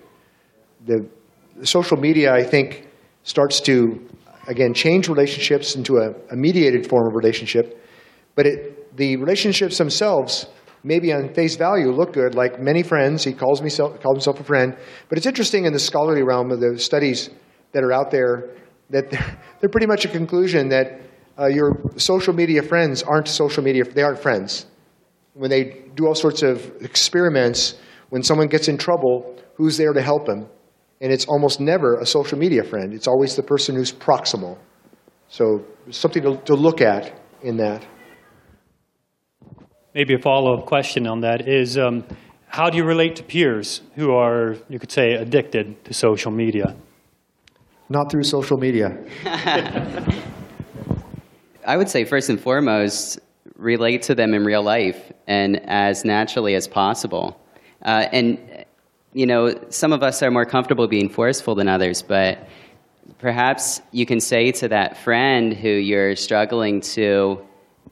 The, 0.85 1.03
the 1.57 1.65
social 1.65 1.97
media, 1.97 2.31
I 2.31 2.43
think, 2.43 2.87
starts 3.23 3.59
to, 3.61 4.07
again, 4.49 4.73
change 4.73 5.07
relationships 5.07 5.75
into 5.75 5.97
a, 5.97 6.09
a 6.31 6.35
mediated 6.35 6.89
form 6.89 7.07
of 7.07 7.15
relationship, 7.15 7.81
but 8.35 8.45
it, 8.45 8.97
the 8.97 9.15
relationships 9.15 9.77
themselves 9.77 10.47
maybe 10.83 11.13
on 11.13 11.33
face 11.33 11.55
value 11.55 11.91
look 11.91 12.13
good, 12.13 12.35
like 12.35 12.59
many 12.59 12.83
friends. 12.83 13.23
He 13.23 13.33
calls 13.33 13.59
himself, 13.59 14.01
calls 14.01 14.15
himself 14.15 14.39
a 14.39 14.43
friend. 14.43 14.75
But 15.07 15.17
it's 15.17 15.27
interesting 15.27 15.65
in 15.65 15.73
the 15.73 15.79
scholarly 15.79 16.23
realm 16.23 16.51
of 16.51 16.59
the 16.59 16.79
studies 16.79 17.29
that 17.73 17.83
are 17.83 17.91
out 17.91 18.11
there 18.11 18.49
that 18.89 19.11
they're, 19.11 19.41
they're 19.59 19.69
pretty 19.69 19.87
much 19.87 20.05
a 20.05 20.07
conclusion 20.07 20.69
that 20.69 21.01
uh, 21.37 21.47
your 21.47 21.71
social 21.97 22.33
media 22.33 22.61
friends 22.61 23.03
aren't 23.03 23.27
social 23.27 23.63
media, 23.63 23.83
they 23.83 24.01
aren't 24.01 24.19
friends. 24.19 24.65
When 25.33 25.49
they 25.49 25.83
do 25.95 26.07
all 26.07 26.15
sorts 26.15 26.41
of 26.41 26.65
experiments, 26.81 27.75
when 28.09 28.23
someone 28.23 28.47
gets 28.47 28.67
in 28.67 28.77
trouble, 28.77 29.37
who's 29.55 29.77
there 29.77 29.93
to 29.93 30.01
help 30.01 30.25
them? 30.25 30.47
And 31.01 31.11
it's 31.13 31.25
almost 31.25 31.59
never 31.59 31.99
a 31.99 32.05
social 32.05 32.37
media 32.37 32.63
friend. 32.63 32.93
It's 32.93 33.07
always 33.07 33.35
the 33.35 33.43
person 33.43 33.75
who's 33.75 33.91
proximal. 33.91 34.57
So 35.29 35.63
something 35.91 36.23
to, 36.23 36.37
to 36.45 36.55
look 36.55 36.81
at 36.81 37.13
in 37.41 37.57
that. 37.57 37.85
Maybe 39.93 40.13
a 40.13 40.19
follow-up 40.19 40.65
question 40.65 41.07
on 41.07 41.21
that 41.21 41.47
is, 41.47 41.77
um, 41.77 42.03
how 42.47 42.69
do 42.69 42.77
you 42.77 42.83
relate 42.83 43.15
to 43.17 43.23
peers 43.23 43.81
who 43.95 44.11
are, 44.11 44.57
you 44.69 44.79
could 44.79 44.91
say, 44.91 45.13
addicted 45.13 45.83
to 45.85 45.93
social 45.93 46.31
media? 46.31 46.75
Not 47.89 48.11
through 48.11 48.23
social 48.23 48.57
media. 48.57 48.97
I 51.65 51.77
would 51.77 51.89
say 51.89 52.05
first 52.05 52.29
and 52.29 52.39
foremost, 52.39 53.19
relate 53.55 54.01
to 54.03 54.15
them 54.15 54.33
in 54.33 54.43
real 54.43 54.63
life 54.63 55.11
and 55.27 55.59
as 55.67 56.05
naturally 56.05 56.55
as 56.55 56.67
possible. 56.67 57.39
Uh, 57.83 58.07
and 58.11 58.58
you 59.19 59.25
know, 59.25 59.53
some 59.69 59.91
of 59.91 60.01
us 60.01 60.23
are 60.23 60.31
more 60.31 60.45
comfortable 60.45 60.87
being 60.87 61.09
forceful 61.09 61.53
than 61.53 61.67
others, 61.67 62.01
but 62.01 62.47
perhaps 63.17 63.81
you 63.91 64.05
can 64.05 64.21
say 64.21 64.49
to 64.53 64.69
that 64.69 64.95
friend 64.95 65.53
who 65.53 65.67
you're 65.67 66.15
struggling 66.15 66.79
to 66.79 67.45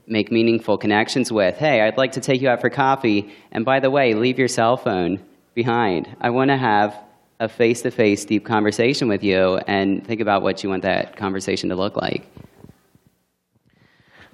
make 0.05 0.31
meaningful 0.31 0.77
connections 0.77 1.29
with, 1.29 1.57
hey, 1.57 1.81
I'd 1.81 1.97
like 1.97 2.13
to 2.13 2.21
take 2.21 2.41
you 2.41 2.47
out 2.47 2.61
for 2.61 2.69
coffee, 2.69 3.29
and 3.51 3.65
by 3.65 3.81
the 3.81 3.91
way, 3.91 4.13
leave 4.13 4.39
your 4.39 4.47
cell 4.47 4.77
phone 4.77 5.19
behind. 5.53 6.07
I 6.21 6.29
want 6.29 6.49
to 6.49 6.55
have 6.55 6.97
a 7.41 7.49
face 7.49 7.81
to 7.81 7.91
face 7.91 8.23
deep 8.23 8.45
conversation 8.45 9.09
with 9.09 9.21
you 9.21 9.57
and 9.67 10.07
think 10.07 10.21
about 10.21 10.43
what 10.43 10.63
you 10.63 10.69
want 10.69 10.83
that 10.83 11.17
conversation 11.17 11.67
to 11.67 11.75
look 11.75 11.97
like. 11.97 12.25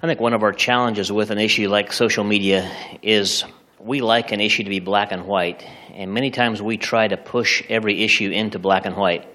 I 0.00 0.06
think 0.06 0.20
one 0.20 0.32
of 0.32 0.44
our 0.44 0.52
challenges 0.52 1.10
with 1.10 1.32
an 1.32 1.38
issue 1.38 1.68
like 1.68 1.92
social 1.92 2.22
media 2.22 2.70
is 3.02 3.42
we 3.78 4.00
like 4.00 4.32
an 4.32 4.40
issue 4.40 4.64
to 4.64 4.70
be 4.70 4.80
black 4.80 5.12
and 5.12 5.26
white, 5.26 5.66
and 5.92 6.12
many 6.12 6.30
times 6.30 6.62
we 6.62 6.76
try 6.76 7.08
to 7.08 7.16
push 7.16 7.62
every 7.68 8.02
issue 8.02 8.30
into 8.30 8.58
black 8.58 8.86
and 8.86 8.96
white. 8.96 9.28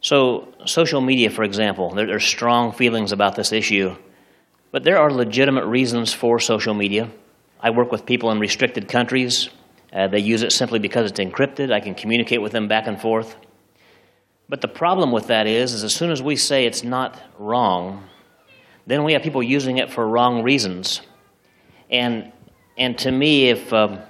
So, 0.00 0.54
social 0.64 1.00
media, 1.00 1.30
for 1.30 1.42
example, 1.42 1.90
there, 1.90 2.14
are 2.14 2.20
strong 2.20 2.72
feelings 2.72 3.12
about 3.12 3.34
this 3.34 3.52
issue, 3.52 3.96
but 4.70 4.84
there 4.84 4.98
are 4.98 5.12
legitimate 5.12 5.66
reasons 5.66 6.12
for 6.12 6.38
social 6.38 6.74
media. 6.74 7.10
I 7.60 7.70
work 7.70 7.90
with 7.90 8.06
people 8.06 8.30
in 8.30 8.38
restricted 8.38 8.88
countries. 8.88 9.48
Uh, 9.92 10.06
they 10.06 10.20
use 10.20 10.42
it 10.42 10.52
simply 10.52 10.78
because 10.78 11.10
it's 11.10 11.18
encrypted. 11.18 11.72
I 11.72 11.80
can 11.80 11.94
communicate 11.94 12.40
with 12.40 12.52
them 12.52 12.68
back 12.68 12.86
and 12.86 13.00
forth. 13.00 13.34
But 14.48 14.60
the 14.60 14.68
problem 14.68 15.10
with 15.12 15.26
that 15.26 15.46
is, 15.46 15.72
is 15.72 15.84
as 15.84 15.94
soon 15.94 16.10
as 16.10 16.22
we 16.22 16.36
say 16.36 16.64
it's 16.64 16.84
not 16.84 17.20
wrong, 17.38 18.04
then 18.86 19.04
we 19.04 19.12
have 19.12 19.22
people 19.22 19.42
using 19.42 19.78
it 19.78 19.90
for 19.90 20.06
wrong 20.06 20.42
reasons. 20.42 21.02
And, 21.90 22.32
and 22.78 22.96
to 22.98 23.10
me, 23.10 23.48
if 23.48 23.72
um, 23.72 24.00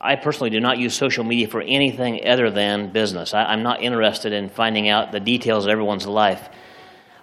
I 0.00 0.16
personally 0.16 0.50
do 0.50 0.60
not 0.60 0.78
use 0.78 0.94
social 0.94 1.24
media 1.24 1.48
for 1.48 1.60
anything 1.60 2.26
other 2.26 2.50
than 2.50 2.92
business, 2.92 3.34
I, 3.34 3.44
I'm 3.44 3.62
not 3.62 3.82
interested 3.82 4.32
in 4.32 4.48
finding 4.48 4.88
out 4.88 5.12
the 5.12 5.20
details 5.20 5.64
of 5.64 5.70
everyone's 5.70 6.06
life. 6.06 6.48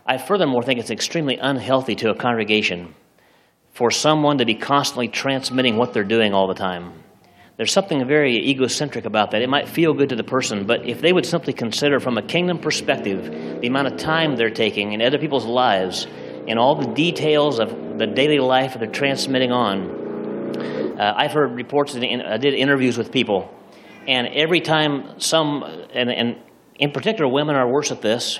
I 0.05 0.17
furthermore 0.17 0.63
think 0.63 0.79
it's 0.79 0.91
extremely 0.91 1.37
unhealthy 1.37 1.95
to 1.95 2.09
a 2.09 2.15
congregation 2.15 2.93
for 3.71 3.89
someone 3.89 4.37
to 4.39 4.45
be 4.45 4.55
constantly 4.55 5.07
transmitting 5.07 5.77
what 5.77 5.93
they're 5.93 6.03
doing 6.03 6.33
all 6.33 6.47
the 6.47 6.53
time. 6.53 6.91
There's 7.55 7.71
something 7.71 8.05
very 8.07 8.49
egocentric 8.49 9.05
about 9.05 9.31
that. 9.31 9.41
It 9.41 9.49
might 9.49 9.69
feel 9.69 9.93
good 9.93 10.09
to 10.09 10.15
the 10.15 10.23
person, 10.23 10.65
but 10.65 10.85
if 10.85 11.01
they 11.01 11.13
would 11.13 11.25
simply 11.25 11.53
consider 11.53 11.99
from 11.99 12.17
a 12.17 12.21
kingdom 12.21 12.59
perspective 12.59 13.61
the 13.61 13.67
amount 13.67 13.87
of 13.87 13.97
time 13.97 14.35
they're 14.35 14.49
taking 14.49 14.91
in 14.91 15.01
other 15.01 15.19
people's 15.19 15.45
lives 15.45 16.07
and 16.47 16.59
all 16.59 16.75
the 16.75 16.93
details 16.93 17.59
of 17.59 17.97
the 17.97 18.07
daily 18.07 18.39
life 18.39 18.73
that 18.73 18.79
they're 18.79 18.91
transmitting 18.91 19.51
on. 19.51 20.02
Uh, 20.57 21.13
I've 21.15 21.31
heard 21.31 21.55
reports, 21.55 21.95
and 21.95 22.22
I 22.22 22.38
did 22.38 22.53
interviews 22.53 22.98
with 22.98 23.12
people, 23.12 23.53
And 24.07 24.27
every 24.27 24.62
time 24.62 25.19
some, 25.19 25.63
and, 25.93 26.12
and 26.12 26.38
in 26.75 26.91
particular, 26.91 27.31
women 27.31 27.55
are 27.55 27.67
worse 27.67 27.91
at 27.91 28.01
this, 28.01 28.39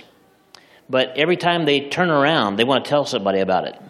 but 0.90 1.14
every 1.16 1.38
time 1.38 1.66
they 1.66 1.90
turn 1.90 2.10
around, 2.10 2.58
they 2.58 2.64
want 2.64 2.84
to 2.86 2.90
tell 2.90 3.06
somebody 3.06 3.40
about 3.40 3.66
it. 3.68 3.82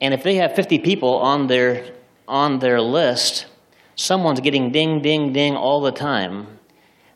And 0.00 0.12
if 0.12 0.22
they 0.22 0.36
have 0.36 0.54
50 0.56 0.80
people 0.80 1.16
on 1.18 1.46
their, 1.46 1.94
on 2.26 2.58
their 2.58 2.80
list, 2.80 3.46
someone's 3.94 4.40
getting 4.40 4.72
ding, 4.72 5.00
ding, 5.00 5.32
ding 5.32 5.54
all 5.54 5.80
the 5.80 5.92
time. 5.92 6.58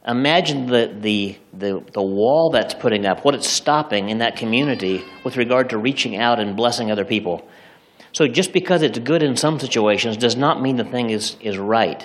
Imagine 0.06 0.66
the, 0.66 0.96
the, 1.00 1.36
the, 1.52 1.84
the 1.92 2.02
wall 2.02 2.50
that's 2.52 2.74
putting 2.74 3.04
up, 3.04 3.24
what 3.24 3.34
it's 3.34 3.48
stopping 3.48 4.08
in 4.08 4.18
that 4.18 4.36
community 4.36 5.04
with 5.24 5.36
regard 5.36 5.70
to 5.70 5.78
reaching 5.78 6.16
out 6.16 6.38
and 6.38 6.56
blessing 6.56 6.92
other 6.92 7.04
people. 7.04 7.48
So 8.16 8.26
just 8.26 8.54
because 8.54 8.80
it's 8.80 8.98
good 8.98 9.22
in 9.22 9.36
some 9.36 9.60
situations 9.60 10.16
does 10.16 10.36
not 10.36 10.62
mean 10.62 10.76
the 10.76 10.84
thing 10.84 11.10
is, 11.10 11.36
is 11.42 11.58
right. 11.58 12.02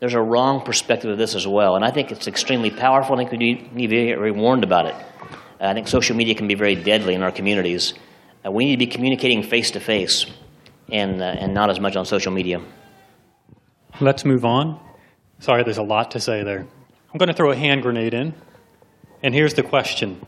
There's 0.00 0.14
a 0.14 0.20
wrong 0.22 0.62
perspective 0.62 1.10
of 1.10 1.18
this 1.18 1.34
as 1.34 1.46
well. 1.46 1.76
And 1.76 1.84
I 1.84 1.90
think 1.90 2.10
it's 2.10 2.26
extremely 2.26 2.70
powerful. 2.70 3.14
I 3.14 3.18
think 3.18 3.30
we 3.30 3.36
need, 3.36 3.68
to 3.68 3.74
be 3.74 3.86
very 3.86 4.30
warned 4.30 4.64
about 4.64 4.86
it. 4.86 4.94
I 5.60 5.74
think 5.74 5.86
social 5.86 6.16
media 6.16 6.34
can 6.34 6.48
be 6.48 6.54
very 6.54 6.74
deadly 6.74 7.12
in 7.14 7.22
our 7.22 7.30
communities. 7.30 7.92
Uh, 8.42 8.52
we 8.52 8.64
need 8.64 8.76
to 8.76 8.78
be 8.78 8.86
communicating 8.86 9.42
face 9.42 9.70
to 9.72 9.80
face 9.80 10.24
and 10.90 11.20
uh, 11.20 11.26
and 11.26 11.52
not 11.52 11.68
as 11.68 11.78
much 11.78 11.94
on 11.94 12.06
social 12.06 12.32
media. 12.32 12.62
Let's 14.00 14.24
move 14.24 14.46
on. 14.46 14.80
Sorry, 15.40 15.62
there's 15.62 15.76
a 15.76 15.82
lot 15.82 16.12
to 16.12 16.20
say 16.20 16.42
there. 16.42 16.60
I'm 17.12 17.18
going 17.18 17.28
to 17.28 17.34
throw 17.34 17.50
a 17.50 17.56
hand 17.56 17.82
grenade 17.82 18.14
in. 18.14 18.32
And 19.22 19.34
here's 19.34 19.52
the 19.52 19.62
question 19.62 20.26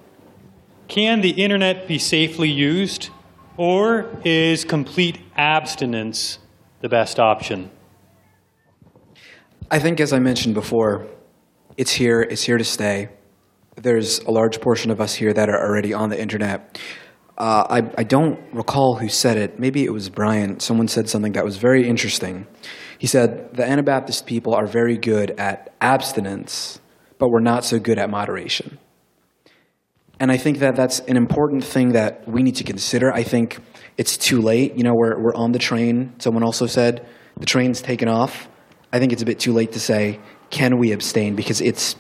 Can 0.89 1.23
the 1.23 1.31
internet 1.31 1.89
be 1.89 1.99
safely 1.99 2.51
used, 2.51 3.09
or 3.57 4.11
is 4.25 4.65
complete 4.65 5.19
abstinence 5.37 6.39
the 6.81 6.89
best 6.89 7.19
option? 7.19 7.71
I 9.71 9.79
think, 9.79 10.01
as 10.01 10.13
I 10.13 10.19
mentioned 10.19 10.55
before, 10.55 11.07
it's 11.77 11.93
here, 11.93 12.21
it's 12.23 12.43
here 12.43 12.59
to 12.59 12.65
stay. 12.65 13.09
There's 13.77 14.21
a 14.21 14.31
large 14.31 14.61
portion 14.61 14.91
of 14.91 15.01
us 15.01 15.15
here 15.15 15.33
that 15.33 15.49
are 15.49 15.61
already 15.61 15.93
on 15.93 16.09
the 16.09 16.21
internet. 16.21 16.79
Uh, 17.37 17.67
I, 17.69 18.01
I 18.01 18.05
don't 18.05 18.41
recall 18.53 18.97
who 18.97 19.09
said 19.09 19.37
it. 19.37 19.59
Maybe 19.59 19.85
it 19.85 19.93
was 19.93 20.09
Brian. 20.09 20.61
Someone 20.61 20.89
said 20.89 21.09
something 21.09 21.33
that 21.33 21.45
was 21.45 21.59
very 21.59 21.87
interesting. 21.87 22.47
He 22.99 23.07
said, 23.07 23.55
The 23.55 23.65
Anabaptist 23.67 24.27
people 24.27 24.55
are 24.55 24.67
very 24.67 24.97
good 24.97 25.33
at 25.33 25.75
abstinence, 25.81 26.81
but 27.19 27.29
we're 27.29 27.41
not 27.41 27.65
so 27.65 27.79
good 27.79 27.99
at 27.99 28.09
moderation. 28.09 28.79
And 30.19 30.33
I 30.33 30.39
think 30.39 30.59
that 30.59 30.77
that's 30.77 31.01
an 31.01 31.17
important 31.17 31.63
thing 31.63 31.93
that 31.93 32.27
we 32.27 32.43
need 32.43 32.57
to 32.57 32.65
consider. 32.65 33.13
I 33.13 33.23
think 33.23 33.59
it's 33.99 34.17
too 34.17 34.41
late. 34.41 34.75
You 34.77 34.83
know, 34.83 34.95
we're, 34.95 35.21
we're 35.23 35.35
on 35.35 35.53
the 35.53 35.59
train. 35.59 36.15
Someone 36.19 36.43
also 36.43 36.67
said 36.67 37.07
the 37.39 37.47
train's 37.47 37.83
taken 37.83 38.09
off. 38.09 38.49
I 38.93 38.99
think 38.99 39.13
it's 39.13 39.23
a 39.23 39.27
bit 39.27 39.39
too 39.39 39.53
late 39.53 39.73
to 39.73 39.81
say, 39.81 40.19
can 40.49 40.79
we 40.79 40.93
abstain? 40.93 41.35
Because 41.35 41.61
it's 41.61 41.97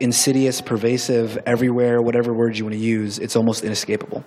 insidious, 0.00 0.60
pervasive, 0.60 1.38
everywhere, 1.46 2.02
whatever 2.02 2.34
word 2.34 2.58
you 2.58 2.64
want 2.64 2.74
to 2.74 2.80
use, 2.80 3.18
it's 3.18 3.36
almost 3.36 3.64
inescapable. 3.64 4.24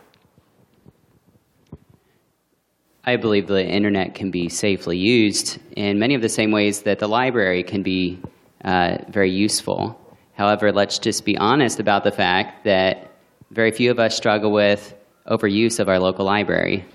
I 3.03 3.15
believe 3.15 3.47
the 3.47 3.65
internet 3.65 4.15
can 4.15 4.31
be 4.31 4.49
safely 4.49 4.97
used 4.97 5.59
in 5.75 5.99
many 5.99 6.15
of 6.15 6.21
the 6.21 6.29
same 6.29 6.51
ways 6.51 6.81
that 6.83 6.99
the 6.99 7.07
library 7.07 7.63
can 7.63 7.81
be 7.81 8.19
uh, 8.65 8.97
very 9.09 9.31
useful. 9.31 9.99
However, 10.37 10.71
let's 10.71 10.99
just 10.99 11.25
be 11.25 11.35
honest 11.35 11.79
about 11.79 12.03
the 12.03 12.11
fact 12.11 12.63
that 12.63 13.11
very 13.49 13.71
few 13.71 13.89
of 13.89 13.97
us 13.97 14.15
struggle 14.15 14.51
with 14.51 14.93
overuse 15.25 15.79
of 15.79 15.89
our 15.89 15.99
local 15.99 16.25
library. 16.25 16.85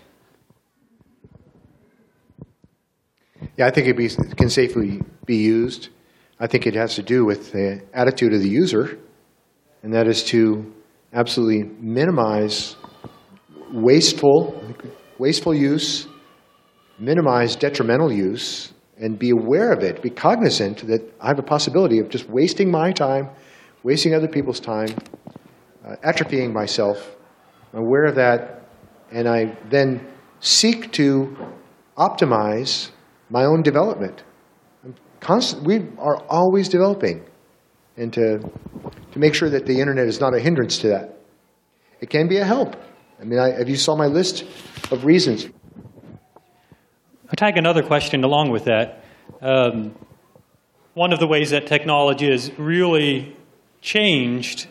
Yeah, 3.56 3.66
I 3.66 3.70
think 3.70 3.88
it 3.88 3.96
be, 3.96 4.08
can 4.08 4.48
safely 4.48 5.02
be 5.26 5.36
used. 5.36 5.88
I 6.38 6.46
think 6.46 6.68
it 6.68 6.74
has 6.74 6.94
to 6.94 7.02
do 7.02 7.24
with 7.24 7.50
the 7.50 7.82
attitude 7.92 8.32
of 8.32 8.40
the 8.40 8.48
user, 8.48 8.98
and 9.82 9.92
that 9.92 10.06
is 10.06 10.22
to 10.24 10.72
absolutely 11.12 11.64
minimize 11.80 12.76
wasteful, 13.72 14.62
wasteful 15.18 15.52
use, 15.52 16.06
minimize 16.98 17.56
detrimental 17.56 18.12
use, 18.12 18.72
and 19.02 19.18
be 19.18 19.30
aware 19.30 19.72
of 19.72 19.82
it, 19.82 20.00
be 20.00 20.08
cognizant 20.08 20.86
that 20.86 21.02
I 21.20 21.26
have 21.28 21.38
a 21.38 21.42
possibility 21.42 21.98
of 21.98 22.08
just 22.08 22.28
wasting 22.28 22.70
my 22.70 22.92
time, 22.92 23.28
wasting 23.82 24.14
other 24.14 24.28
people's 24.28 24.60
time, 24.60 24.88
uh, 25.84 25.96
atrophying 26.02 26.52
myself. 26.52 27.16
I'm 27.74 27.80
aware 27.80 28.06
of 28.06 28.14
that, 28.14 28.62
and 29.10 29.28
I 29.28 29.56
then 29.68 30.06
seek 30.40 30.90
to 30.92 31.36
optimize 31.98 32.90
my 33.28 33.44
own 33.44 33.62
development 33.62 34.22
constant, 35.22 35.64
we 35.64 35.86
are 35.98 36.16
always 36.28 36.68
developing 36.68 37.24
and 37.96 38.12
to, 38.12 38.38
to 39.12 39.18
make 39.18 39.34
sure 39.34 39.48
that 39.48 39.66
the 39.66 39.80
internet 39.80 40.06
is 40.06 40.20
not 40.20 40.34
a 40.34 40.40
hindrance 40.40 40.78
to 40.78 40.88
that. 40.88 41.16
It 42.00 42.10
can 42.10 42.28
be 42.28 42.38
a 42.38 42.44
help. 42.44 42.76
I 43.20 43.24
mean, 43.24 43.38
I, 43.38 43.50
if 43.50 43.68
you 43.68 43.76
saw 43.76 43.96
my 43.96 44.06
list 44.06 44.42
of 44.90 45.04
reasons. 45.04 45.46
I'll 47.32 47.36
tag 47.36 47.56
another 47.56 47.82
question 47.82 48.24
along 48.24 48.50
with 48.50 48.66
that. 48.66 49.02
Um, 49.40 49.94
one 50.92 51.14
of 51.14 51.18
the 51.18 51.26
ways 51.26 51.48
that 51.48 51.66
technology 51.66 52.30
has 52.30 52.52
really 52.58 53.34
changed 53.80 54.66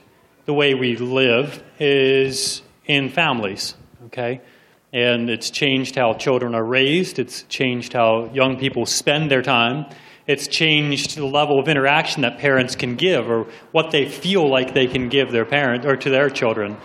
the 0.45 0.53
way 0.53 0.75
we 0.75 0.95
live 0.95 1.63
is 1.79 2.61
in 2.85 3.09
families, 3.09 3.73
okay? 4.05 4.41
And 4.93 5.27
it's 5.27 5.49
changed 5.49 5.95
how 5.95 6.13
children 6.13 6.53
are 6.53 6.63
raised, 6.63 7.17
it's 7.17 7.41
changed 7.49 7.93
how 7.93 8.29
young 8.31 8.59
people 8.59 8.85
spend 8.85 9.31
their 9.31 9.41
time 9.41 9.87
it's 10.27 10.47
changed 10.47 11.17
the 11.17 11.25
level 11.25 11.59
of 11.59 11.67
interaction 11.67 12.21
that 12.21 12.37
parents 12.37 12.75
can 12.75 12.95
give 12.95 13.27
or 13.27 13.47
what 13.71 13.89
they 13.89 14.07
feel 14.07 14.47
like 14.47 14.73
they 14.73 14.85
can 14.85 15.09
give 15.09 15.31
their 15.31 15.45
parent 15.45 15.83
or 15.83 15.97
to 15.97 16.09
their 16.11 16.29
children. 16.29 16.77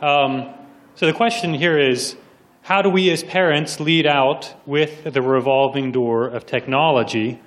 Um, 0.00 0.52
so 0.94 1.06
the 1.06 1.12
question 1.12 1.52
here 1.52 1.78
is 1.78 2.16
how 2.62 2.82
do 2.82 2.90
we 2.90 3.10
as 3.10 3.22
parents 3.22 3.80
lead 3.80 4.06
out 4.06 4.54
with 4.66 5.12
the 5.12 5.22
revolving 5.22 5.92
door 5.92 6.28
of 6.28 6.46
technology, 6.46 7.40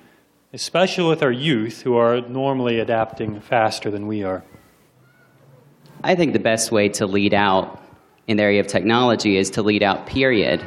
especially 0.52 1.08
with 1.08 1.22
our 1.22 1.32
youth 1.32 1.82
who 1.82 1.96
are 1.96 2.20
normally 2.20 2.80
adapting 2.80 3.40
faster 3.40 3.90
than 3.90 4.06
we 4.06 4.22
are? 4.22 4.44
I 6.02 6.14
think 6.14 6.32
the 6.32 6.38
best 6.38 6.70
way 6.70 6.88
to 6.90 7.06
lead 7.06 7.32
out 7.32 7.82
in 8.26 8.36
the 8.36 8.42
area 8.42 8.60
of 8.60 8.66
technology 8.66 9.36
is 9.36 9.50
to 9.50 9.62
lead 9.62 9.82
out, 9.82 10.06
period. 10.06 10.62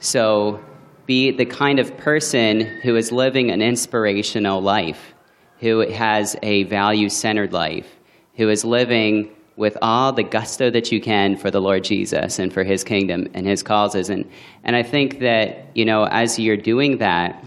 So 0.00 0.62
be 1.06 1.30
the 1.30 1.46
kind 1.46 1.78
of 1.78 1.96
person 1.96 2.62
who 2.82 2.96
is 2.96 3.12
living 3.12 3.50
an 3.50 3.62
inspirational 3.62 4.60
life, 4.60 5.14
who 5.60 5.88
has 5.90 6.36
a 6.42 6.64
value 6.64 7.08
centered 7.08 7.52
life, 7.52 7.96
who 8.36 8.48
is 8.48 8.64
living 8.64 9.30
with 9.58 9.76
all 9.82 10.12
the 10.12 10.22
gusto 10.22 10.70
that 10.70 10.92
you 10.92 11.00
can 11.00 11.36
for 11.36 11.50
the 11.50 11.60
Lord 11.60 11.82
Jesus 11.82 12.38
and 12.38 12.52
for 12.52 12.62
his 12.62 12.84
kingdom 12.84 13.26
and 13.34 13.44
his 13.44 13.60
causes. 13.60 14.08
And, 14.08 14.24
and 14.62 14.76
I 14.76 14.84
think 14.84 15.18
that, 15.18 15.66
you 15.74 15.84
know, 15.84 16.04
as 16.04 16.38
you're 16.38 16.56
doing 16.56 16.98
that, 16.98 17.44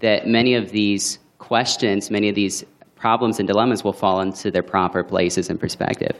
that 0.00 0.26
many 0.26 0.54
of 0.54 0.70
these 0.70 1.18
questions, 1.36 2.10
many 2.10 2.30
of 2.30 2.34
these 2.34 2.64
problems 2.96 3.38
and 3.38 3.46
dilemmas 3.46 3.84
will 3.84 3.92
fall 3.92 4.22
into 4.22 4.50
their 4.50 4.62
proper 4.62 5.04
places 5.04 5.50
and 5.50 5.60
perspective. 5.60 6.18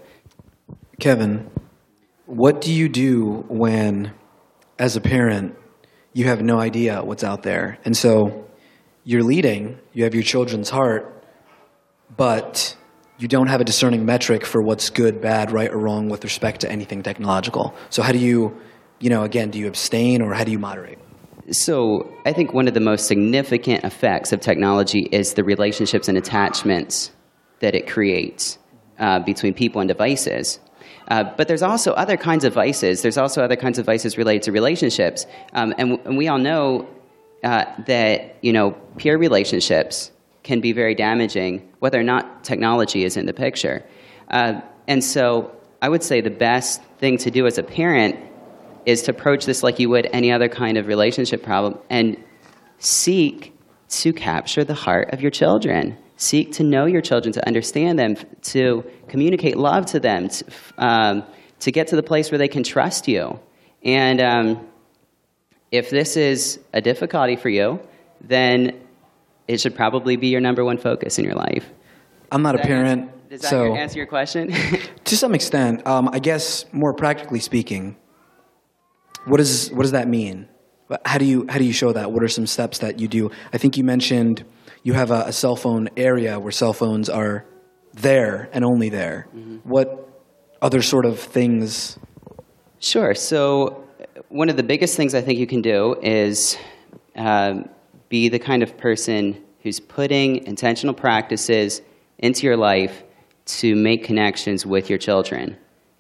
Kevin, 1.01 1.51
what 2.27 2.61
do 2.61 2.71
you 2.71 2.91
do 2.91 3.47
when, 3.49 4.13
as 4.79 4.95
a 4.95 5.01
parent, 5.01 5.57
you 6.13 6.27
have 6.27 6.43
no 6.43 6.61
idea 6.61 7.03
what's 7.03 7.25
out 7.25 7.43
there. 7.43 7.79
And 7.87 7.97
so 7.97 8.47
you're 9.05 9.25
leading, 9.25 9.79
you 9.95 10.05
have 10.05 10.13
your 10.13 10.23
children's 10.23 10.69
heart, 10.69 11.25
but 12.15 12.77
you 13.19 13.29
don't 13.29 13.47
have 13.47 13.61
a 13.61 13.65
discerning 13.65 14.05
metric 14.05 14.45
for 14.45 14.61
what's 14.61 14.91
good, 14.91 15.21
bad, 15.21 15.53
right, 15.53 15.71
or 15.71 15.79
wrong 15.79 16.09
with 16.09 16.25
respect 16.25 16.61
to 16.63 16.71
anything 16.71 17.03
technological. 17.03 17.75
So 17.91 18.03
how 18.03 18.13
do 18.13 18.19
you, 18.19 18.61
you 18.99 19.09
know, 19.11 19.23
again, 19.23 19.51
do 19.51 19.59
you 19.59 19.69
abstain 19.69 20.21
or 20.21 20.35
how 20.35 20.45
do 20.45 20.51
you 20.51 20.59
moderate? 20.59 20.99
So 21.51 22.13
I 22.25 22.33
think 22.33 22.53
one 22.53 22.67
of 22.69 22.75
the 22.75 22.81
most 22.81 23.07
significant 23.07 23.85
effects 23.85 24.33
of 24.33 24.41
technology 24.41 25.09
is 25.13 25.35
the 25.35 25.45
relationships 25.45 26.09
and 26.09 26.19
attachments 26.19 27.13
that 27.61 27.75
it 27.75 27.87
creates 27.87 28.59
uh, 28.99 29.21
between 29.21 29.55
people 29.55 29.81
and 29.81 29.89
devices. 29.89 30.59
Uh, 31.09 31.25
but 31.37 31.49
there's 31.49 31.63
also 31.63 31.93
other 31.93 32.17
kinds 32.17 32.45
of 32.45 32.55
vices. 32.55 33.03
There's 33.03 33.19
also 33.19 33.45
other 33.45 33.57
kinds 33.57 33.79
of 33.79 33.85
vices 33.85 34.17
related 34.17 34.43
to 34.45 34.53
relationships. 34.53 35.27
Um, 35.53 35.75
and, 35.77 36.01
and, 36.07 36.17
we 36.17 36.29
all 36.29 36.39
know 36.39 36.89
uh, 37.43 37.67
that, 37.87 38.37
you 38.41 38.53
know, 38.53 38.71
peer 38.97 39.19
relationships 39.19 40.11
can 40.45 40.61
be 40.61 40.73
very 40.73 40.95
damaging, 40.95 41.69
whether 41.81 41.99
or 41.99 42.05
not 42.05 42.45
technology 42.45 43.05
is 43.05 43.17
in 43.17 43.27
the 43.27 43.33
picture. 43.33 43.85
Uh, 44.31 44.61
and 44.87 45.03
so 45.03 45.51
I 45.83 45.89
would 45.89 46.03
say 46.03 46.21
the 46.21 46.31
best 46.31 46.83
thing 46.99 47.19
to 47.19 47.31
do 47.31 47.47
as 47.47 47.59
a 47.59 47.63
parent 47.63 48.17
is 48.87 49.03
to 49.03 49.11
approach 49.11 49.47
this 49.47 49.63
like 49.63 49.81
you 49.81 49.89
would 49.89 50.07
any 50.13 50.31
other 50.31 50.49
kind 50.49 50.77
of 50.77 50.87
relationship 50.87 51.43
problem 51.43 51.79
and 51.91 52.23
seek 52.79 53.53
to 53.89 54.13
capture 54.13 54.65
the 54.65 54.75
heart 54.75 55.13
of 55.13 55.21
your 55.21 55.31
children. 55.31 55.97
Seek 56.17 56.53
to 56.53 56.63
know 56.63 56.87
your 56.87 57.01
children, 57.01 57.33
to 57.33 57.47
understand 57.47 57.99
them, 57.99 58.17
to 58.43 58.85
communicate 59.09 59.57
love 59.57 59.87
to 59.87 60.01
them, 60.01 60.29
to, 60.29 60.45
um, 60.79 61.25
to 61.61 61.73
get 61.73 61.89
to 61.89 61.97
the 61.97 62.03
place 62.03 62.31
where 62.31 62.39
they 62.39 62.49
can 62.49 62.63
trust 62.63 63.09
you. 63.09 63.41
And 63.83 64.21
um, 64.21 64.69
if 65.73 65.91
this 65.91 66.17
is 66.17 66.61
a 66.73 66.81
difficulty 66.81 67.37
for 67.37 67.49
you, 67.49 67.81
then 68.21 68.84
it 69.49 69.61
should 69.61 69.75
probably 69.75 70.17
be 70.17 70.29
your 70.29 70.41
number 70.41 70.65
one 70.65 70.79
focus 70.79 71.19
in 71.19 71.25
your 71.25 71.35
life. 71.35 71.69
I'm 72.33 72.43
not 72.43 72.55
a 72.55 72.59
Does 72.59 72.63
that 72.63 72.69
parent, 72.69 73.01
answer- 73.03 73.29
Does 73.31 73.41
that 73.43 73.49
so 73.51 73.75
answer 73.75 73.99
your 73.99 74.07
question? 74.07 74.53
to 75.05 75.17
some 75.17 75.35
extent, 75.35 75.87
um, 75.87 76.09
I 76.13 76.19
guess 76.19 76.65
more 76.73 76.95
practically 76.95 77.41
speaking, 77.41 77.97
what 79.27 79.39
does 79.39 79.71
what 79.71 79.83
does 79.83 79.93
that 79.93 80.09
mean? 80.09 80.49
How 81.05 81.19
do 81.19 81.25
you 81.25 81.47
how 81.49 81.59
do 81.59 81.65
you 81.65 81.73
show 81.73 81.93
that? 81.93 82.13
What 82.13 82.23
are 82.23 82.29
some 82.29 82.47
steps 82.47 82.79
that 82.79 83.01
you 83.01 83.09
do? 83.09 83.31
I 83.53 83.59
think 83.59 83.77
you 83.77 83.85
mentioned 83.85 84.45
you 84.83 84.93
have 84.93 85.11
a, 85.11 85.25
a 85.27 85.33
cell 85.33 85.57
phone 85.57 85.89
area 85.97 86.39
where 86.39 86.53
cell 86.53 86.73
phones 86.75 87.09
are 87.09 87.47
there 87.95 88.51
and 88.53 88.65
only 88.65 88.91
there. 88.91 89.29
What 89.65 90.09
other 90.61 90.83
sort 90.83 91.07
of 91.07 91.19
things? 91.19 91.99
Sure. 92.81 93.15
So, 93.15 93.85
one 94.29 94.51
of 94.51 94.57
the 94.57 94.63
biggest 94.63 94.97
things 94.97 95.15
I 95.15 95.23
think 95.23 95.39
you 95.39 95.47
can 95.47 95.63
do 95.63 95.97
is 96.03 96.59
um, 97.17 97.69
be 98.17 98.29
the 98.29 98.43
kind 98.51 98.63
of 98.67 98.71
person 98.89 99.23
who's 99.63 99.81
putting 99.81 100.29
intentional 100.53 100.95
practices 101.07 101.83
into 102.27 102.41
your 102.49 102.59
life 102.73 102.95
to 103.59 103.69
make 103.89 104.01
connections 104.11 104.61
with 104.75 104.85
your 104.91 105.01
children. 105.09 105.45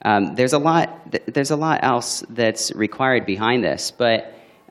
Um, 0.09 0.23
there's 0.39 0.53
a 0.61 0.63
lot. 0.71 0.85
th- 1.13 1.25
There's 1.35 1.55
a 1.59 1.61
lot 1.67 1.77
else 1.93 2.11
that's 2.41 2.65
required 2.87 3.25
behind 3.35 3.59
this, 3.71 3.83
but 4.05 4.19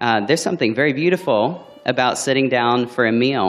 uh, 0.05 0.19
there's 0.27 0.43
something 0.49 0.71
very 0.81 0.93
beautiful 1.03 1.41
about 1.93 2.13
sitting 2.27 2.47
down 2.59 2.77
for 2.95 3.03
a 3.05 3.11
meal 3.25 3.47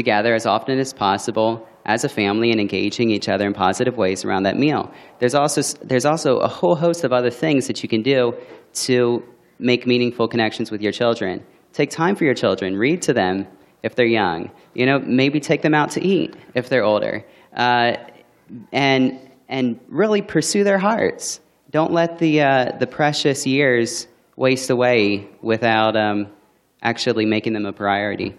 together 0.00 0.32
as 0.40 0.44
often 0.54 0.78
as 0.78 0.92
possible 1.06 1.50
as 1.94 2.00
a 2.04 2.10
family 2.20 2.48
and 2.52 2.60
engaging 2.66 3.08
each 3.16 3.28
other 3.32 3.46
in 3.50 3.54
positive 3.66 3.96
ways 4.04 4.18
around 4.26 4.42
that 4.48 4.56
meal. 4.66 4.82
There's 5.20 5.36
also, 5.42 5.60
there's 5.90 6.08
also 6.12 6.30
a 6.48 6.50
whole 6.58 6.76
host 6.86 7.00
of 7.06 7.12
other 7.18 7.32
things 7.42 7.66
that 7.68 7.78
you 7.82 7.88
can 7.94 8.02
do 8.02 8.20
to 8.86 8.96
make 9.70 9.80
meaningful 9.92 10.26
connections 10.34 10.68
with 10.72 10.82
your 10.86 10.94
children. 11.02 11.34
Take 11.72 11.90
time 11.90 12.16
for 12.16 12.24
your 12.24 12.34
children, 12.34 12.76
read 12.76 13.02
to 13.02 13.12
them 13.12 13.46
if 13.82 13.94
they're 13.94 14.06
young. 14.06 14.50
You 14.74 14.86
know, 14.86 14.98
maybe 15.00 15.40
take 15.40 15.62
them 15.62 15.74
out 15.74 15.90
to 15.92 16.02
eat 16.04 16.34
if 16.54 16.68
they're 16.68 16.84
older. 16.84 17.24
Uh, 17.56 17.96
and, 18.72 19.18
and 19.48 19.80
really 19.88 20.22
pursue 20.22 20.64
their 20.64 20.78
hearts. 20.78 21.40
Don't 21.70 21.92
let 21.92 22.18
the, 22.18 22.42
uh, 22.42 22.72
the 22.78 22.86
precious 22.86 23.46
years 23.46 24.06
waste 24.36 24.70
away 24.70 25.28
without 25.40 25.96
um, 25.96 26.28
actually 26.82 27.24
making 27.24 27.52
them 27.54 27.66
a 27.66 27.72
priority. 27.72 28.34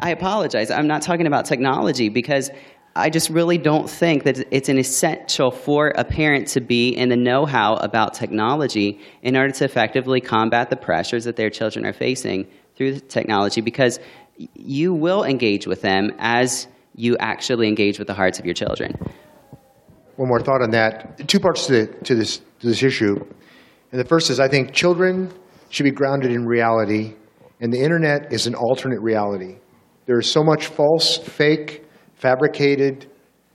I 0.00 0.10
apologize. 0.10 0.70
I'm 0.70 0.86
not 0.86 1.02
talking 1.02 1.26
about 1.26 1.44
technology 1.44 2.08
because 2.08 2.50
I 2.96 3.10
just 3.10 3.28
really 3.28 3.58
don't 3.58 3.90
think 3.90 4.22
that 4.22 4.46
it's 4.52 4.68
an 4.68 4.78
essential 4.78 5.50
for 5.50 5.88
a 5.96 6.04
parent 6.04 6.46
to 6.48 6.60
be 6.60 6.90
in 6.90 7.08
the 7.08 7.16
know 7.16 7.44
how 7.44 7.74
about 7.76 8.14
technology 8.14 9.00
in 9.22 9.36
order 9.36 9.52
to 9.52 9.64
effectively 9.64 10.20
combat 10.20 10.70
the 10.70 10.76
pressures 10.76 11.24
that 11.24 11.34
their 11.34 11.50
children 11.50 11.84
are 11.84 11.92
facing 11.92 12.46
through 12.76 13.00
technology 13.00 13.60
because 13.60 13.98
you 14.54 14.94
will 14.94 15.24
engage 15.24 15.66
with 15.66 15.82
them 15.82 16.12
as 16.18 16.68
you 16.94 17.16
actually 17.18 17.66
engage 17.66 17.98
with 17.98 18.06
the 18.06 18.14
hearts 18.14 18.38
of 18.38 18.44
your 18.44 18.54
children. 18.54 18.94
One 20.16 20.28
more 20.28 20.40
thought 20.40 20.62
on 20.62 20.70
that. 20.70 21.26
Two 21.26 21.40
parts 21.40 21.66
to, 21.66 21.72
the, 21.72 21.86
to, 22.04 22.14
this, 22.14 22.38
to 22.60 22.66
this 22.68 22.84
issue. 22.84 23.16
And 23.90 24.00
the 24.00 24.04
first 24.04 24.30
is 24.30 24.38
I 24.38 24.46
think 24.46 24.72
children 24.72 25.32
should 25.70 25.82
be 25.82 25.90
grounded 25.90 26.30
in 26.30 26.46
reality, 26.46 27.14
and 27.60 27.72
the 27.72 27.80
internet 27.80 28.32
is 28.32 28.46
an 28.46 28.54
alternate 28.54 29.00
reality. 29.00 29.56
There 30.06 30.20
is 30.20 30.30
so 30.30 30.44
much 30.44 30.68
false, 30.68 31.16
fake, 31.16 31.83
fabricated 32.14 33.10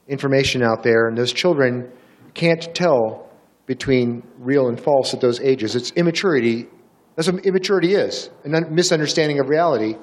information 0.08 0.64
out 0.64 0.84
there, 0.84 1.08
and 1.08 1.18
those 1.18 1.34
children 1.34 1.92
can't 2.34 2.74
tell 2.74 3.30
between 3.66 4.24
real 4.40 4.68
and 4.68 4.80
false 4.80 5.14
at 5.14 5.22
those 5.22 5.40
ages. 5.42 5.76
It's 5.76 5.92
immaturity. 5.92 6.68
That's 7.16 7.32
what 7.32 7.46
immaturity 7.46 7.94
is, 7.94 8.30
a 8.46 8.50
misunderstanding 8.50 9.40
of 9.40 9.50
reality. 9.50 9.96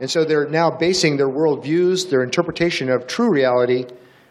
And 0.00 0.10
so 0.10 0.24
they're 0.24 0.48
now 0.48 0.70
basing 0.70 1.16
their 1.16 1.28
worldviews, 1.28 2.08
their 2.08 2.22
interpretation 2.22 2.88
of 2.88 3.06
true 3.06 3.30
reality, 3.30 3.84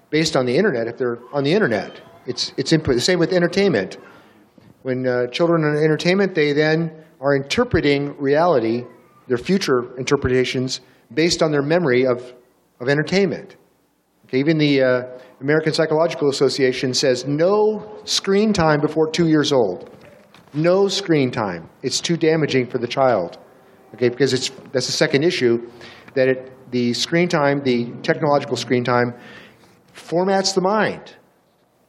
based 0.10 0.36
on 0.36 0.46
the 0.46 0.56
internet 0.56 0.88
if 0.88 0.98
they're 0.98 1.20
on 1.34 1.44
the 1.44 1.54
internet. 1.54 2.02
It's, 2.26 2.54
it's 2.58 2.74
input. 2.74 2.96
The 2.96 3.02
same 3.02 3.20
with 3.20 3.34
entertainment. 3.34 3.98
When 4.82 5.06
uh, 5.06 5.28
children 5.28 5.64
are 5.64 5.76
in 5.76 5.84
entertainment, 5.84 6.34
they 6.34 6.54
then 6.54 6.92
are 7.20 7.36
interpreting 7.36 8.16
reality, 8.18 8.86
their 9.28 9.38
future 9.38 9.96
interpretations, 9.98 10.82
based 11.14 11.44
on 11.44 11.52
their 11.52 11.62
memory 11.62 12.06
of, 12.06 12.34
of 12.80 12.90
entertainment. 12.90 13.56
Okay, 14.26 14.40
even 14.40 14.58
the 14.58 14.82
uh, 14.82 15.04
American 15.42 15.74
Psychological 15.74 16.30
Association 16.30 16.94
says 16.94 17.26
no 17.26 18.00
screen 18.04 18.54
time 18.54 18.80
before 18.80 19.10
two 19.10 19.28
years 19.28 19.52
old. 19.52 19.90
No 20.54 20.88
screen 20.88 21.32
time. 21.32 21.70
It's 21.82 22.00
too 22.00 22.18
damaging 22.18 22.68
for 22.68 22.78
the 22.78 22.88
child. 22.88 23.38
Okay, 23.96 24.10
because 24.10 24.34
it's, 24.34 24.50
that's 24.72 24.86
the 24.86 24.92
second 24.92 25.24
issue, 25.24 25.70
that 26.14 26.28
it, 26.28 26.72
the 26.72 26.94
screen 26.94 27.28
time, 27.28 27.64
the 27.64 27.92
technological 28.04 28.56
screen 28.56 28.84
time, 28.84 29.14
formats 29.96 30.54
the 30.54 30.62
mind, 30.62 31.16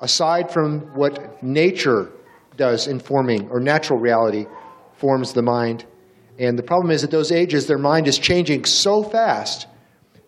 aside 0.01 0.51
from 0.51 0.81
what 0.95 1.43
nature 1.43 2.11
does 2.57 2.87
in 2.87 2.99
forming, 2.99 3.49
or 3.51 3.61
natural 3.61 3.99
reality 3.99 4.47
forms 4.95 5.33
the 5.33 5.43
mind. 5.43 5.85
And 6.39 6.59
the 6.59 6.63
problem 6.63 6.91
is 6.91 7.05
at 7.05 7.11
those 7.11 7.33
ages, 7.33 7.67
their 7.67 7.79
mind 7.79 8.09
is 8.09 8.19
changing 8.19 8.65
so 8.65 9.03
fast 9.03 9.67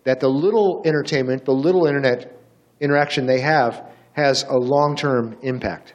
that 0.03 0.19
the 0.19 0.27
little 0.27 0.81
entertainment, 0.85 1.45
the 1.45 1.53
little 1.53 1.85
internet 1.85 2.37
interaction 2.79 3.25
they 3.25 3.39
have, 3.39 3.89
has 4.13 4.43
a 4.43 4.57
long 4.57 4.95
term 4.95 5.37
impact. 5.41 5.93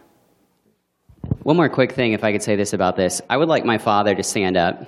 One 1.43 1.57
more 1.57 1.69
quick 1.69 1.93
thing, 1.93 2.13
if 2.13 2.25
I 2.25 2.33
could 2.33 2.43
say 2.43 2.57
this 2.57 2.73
about 2.73 2.97
this. 2.97 3.21
I 3.31 3.37
would 3.37 3.49
like 3.49 3.65
my 3.65 3.79
father 3.79 4.15
to 4.15 4.23
stand 4.23 4.57
up, 4.57 4.87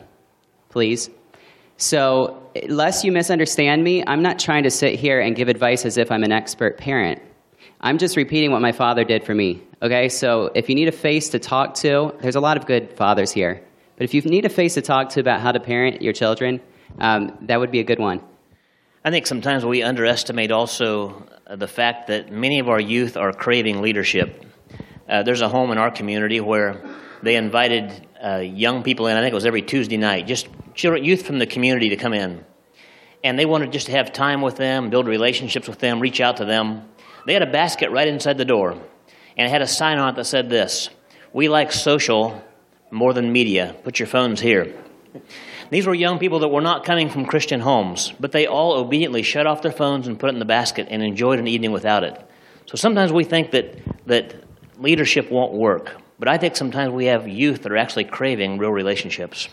please. 0.69 1.11
So, 1.77 2.51
lest 2.69 3.05
you 3.05 3.13
misunderstand 3.13 3.83
me, 3.83 4.05
I'm 4.07 4.23
not 4.23 4.39
trying 4.39 4.65
to 4.65 4.71
sit 4.71 4.99
here 4.99 5.21
and 5.21 5.35
give 5.35 5.49
advice 5.49 5.87
as 5.87 5.97
if 5.97 6.11
I'm 6.11 6.23
an 6.23 6.33
expert 6.33 6.77
parent. 6.77 7.23
I'm 7.81 7.97
just 7.97 8.17
repeating 8.17 8.53
what 8.53 8.61
my 8.61 8.73
father 8.73 9.05
did 9.05 9.25
for 9.25 9.35
me. 9.35 9.63
Okay? 9.81 10.09
So, 10.11 10.51
if 10.55 10.69
you 10.69 10.75
need 10.75 10.89
a 10.89 10.93
face 10.93 11.31
to 11.31 11.39
talk 11.39 11.75
to, 11.77 12.13
there's 12.21 12.37
a 12.37 12.41
lot 12.41 12.59
of 12.59 12.67
good 12.67 12.93
fathers 12.97 13.33
here. 13.33 13.63
But 13.97 14.05
if 14.05 14.13
you 14.13 14.21
need 14.23 14.45
a 14.45 14.51
face 14.51 14.75
to 14.75 14.83
talk 14.83 15.09
to 15.11 15.21
about 15.21 15.41
how 15.41 15.53
to 15.53 15.61
parent 15.61 16.03
your 16.03 16.13
children, 16.13 16.61
um, 16.99 17.39
that 17.43 17.59
would 17.59 17.71
be 17.71 17.81
a 17.81 17.85
good 17.85 17.99
one. 17.99 18.21
I 19.03 19.11
think 19.11 19.27
sometimes 19.27 19.65
we 19.65 19.83
underestimate 19.83 20.51
also 20.51 21.27
uh, 21.47 21.57
the 21.57 21.67
fact 21.67 22.09
that 22.09 22.31
many 22.31 22.59
of 22.59 22.69
our 22.69 22.79
youth 22.79 23.17
are 23.17 23.33
craving 23.33 23.81
leadership. 23.81 24.45
Uh, 25.09 25.23
there's 25.23 25.41
a 25.41 25.49
home 25.49 25.71
in 25.71 25.79
our 25.79 25.91
community 25.91 26.39
where 26.39 26.83
they 27.23 27.37
invited 27.37 28.07
uh, 28.23 28.37
young 28.37 28.83
people 28.83 29.07
in, 29.07 29.17
I 29.17 29.23
think 29.23 29.33
it 29.33 29.35
was 29.35 29.47
every 29.47 29.63
Tuesday 29.63 29.97
night, 29.97 30.27
just 30.27 30.49
children, 30.75 31.03
youth 31.03 31.25
from 31.25 31.39
the 31.39 31.47
community 31.47 31.89
to 31.89 31.97
come 31.97 32.13
in. 32.13 32.45
And 33.25 33.39
they 33.39 33.47
wanted 33.47 33.73
just 33.73 33.87
to 33.87 33.93
have 33.93 34.13
time 34.13 34.43
with 34.43 34.57
them, 34.57 34.91
build 34.91 35.07
relationships 35.07 35.67
with 35.67 35.79
them, 35.79 35.99
reach 35.99 36.21
out 36.21 36.37
to 36.37 36.45
them. 36.45 36.87
They 37.25 37.33
had 37.33 37.43
a 37.43 37.51
basket 37.51 37.91
right 37.91 38.07
inside 38.07 38.37
the 38.37 38.45
door, 38.45 38.73
and 38.73 39.47
it 39.47 39.51
had 39.51 39.63
a 39.63 39.67
sign 39.67 39.97
on 39.97 40.11
it 40.11 40.17
that 40.17 40.27
said 40.27 40.51
this 40.51 40.91
We 41.33 41.49
like 41.49 41.73
social 41.73 42.45
more 42.91 43.15
than 43.15 43.33
media. 43.33 43.75
Put 43.83 43.99
your 43.99 44.09
phones 44.09 44.43
here. 44.43 44.75
These 45.71 45.87
were 45.87 45.95
young 45.95 46.19
people 46.19 46.41
that 46.41 46.49
were 46.49 46.61
not 46.61 46.85
coming 46.85 47.09
from 47.09 47.27
Christian 47.27 47.61
homes, 47.61 48.13
but 48.19 48.33
they 48.33 48.47
all 48.47 48.73
obediently 48.73 49.23
shut 49.23 49.47
off 49.47 49.63
their 49.63 49.73
phones 49.73 50.09
and 50.09 50.19
put 50.19 50.29
it 50.29 50.35
in 50.35 50.39
the 50.41 50.45
basket 50.45 50.89
and 50.91 51.03
enjoyed 51.03 51.39
an 51.39 51.47
evening 51.47 51.73
without 51.73 52.05
it. 52.05 52.21
So 52.67 52.77
sometimes 52.77 53.13
we 53.13 53.25
think 53.25 53.53
that, 53.53 53.79
that 54.07 54.35
leadership 54.79 55.31
won't 55.31 55.53
work, 55.53 55.97
but 56.19 56.29
I 56.29 56.39
think 56.39 56.57
sometimes 56.57 56.93
we 56.93 57.07
have 57.07 57.29
youth 57.29 57.63
that 57.63 57.73
are 57.73 57.77
actually 57.77 58.05
craving 58.05 58.59
real 58.59 58.71
relationships. 58.71 59.49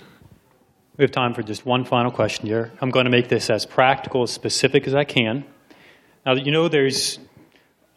We 0.97 1.03
have 1.03 1.11
time 1.11 1.35
for 1.35 1.43
just 1.43 1.65
one 1.65 1.85
final 1.85 2.11
question 2.11 2.47
here. 2.47 2.71
I'm 2.81 2.89
going 2.89 3.05
to 3.05 3.11
make 3.11 3.27
this 3.29 3.51
as 3.51 3.67
practical, 3.67 4.23
as 4.23 4.31
specific 4.31 4.87
as 4.87 4.95
I 4.95 5.03
can. 5.03 5.45
Now, 6.25 6.33
you 6.33 6.51
know, 6.51 6.67
there's 6.67 7.19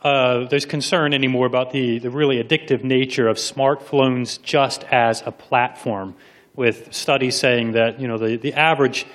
uh, 0.03 0.47
there's 0.49 0.65
concern 0.65 1.13
anymore 1.13 1.47
about 1.47 1.73
the, 1.73 1.99
the 1.99 2.11
really 2.11 2.43
addictive 2.43 2.83
nature 2.83 3.29
of 3.29 3.37
smartphones 3.37 4.41
just 4.43 4.85
as 4.85 5.23
a 5.27 5.33
platform, 5.33 6.15
with 6.57 6.93
studies 6.93 7.37
saying 7.37 7.73
that 7.73 8.01
you 8.01 8.09
know 8.09 8.19
the, 8.19 8.37
the 8.37 8.55
average 8.55 9.07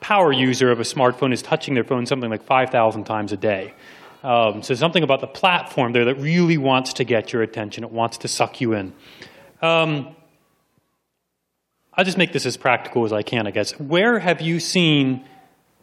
power 0.00 0.32
user 0.32 0.70
of 0.70 0.80
a 0.80 0.82
smartphone 0.82 1.32
is 1.32 1.42
touching 1.42 1.74
their 1.74 1.84
phone 1.84 2.04
something 2.06 2.28
like 2.28 2.42
5,000 2.42 3.04
times 3.04 3.32
a 3.32 3.36
day. 3.36 3.72
Um, 4.22 4.62
so 4.62 4.74
something 4.74 5.02
about 5.02 5.20
the 5.20 5.26
platform 5.26 5.92
there 5.92 6.04
that 6.06 6.16
really 6.16 6.58
wants 6.58 6.92
to 6.94 7.04
get 7.04 7.32
your 7.32 7.42
attention. 7.42 7.84
It 7.84 7.90
wants 7.90 8.18
to 8.18 8.28
suck 8.28 8.60
you 8.60 8.74
in. 8.74 8.92
Um, 9.60 10.14
I'll 11.94 12.04
just 12.04 12.18
make 12.18 12.32
this 12.32 12.46
as 12.46 12.56
practical 12.56 13.04
as 13.04 13.12
I 13.12 13.22
can, 13.22 13.46
I 13.46 13.50
guess. 13.50 13.78
Where 13.78 14.18
have 14.18 14.40
you 14.40 14.60
seen 14.60 15.24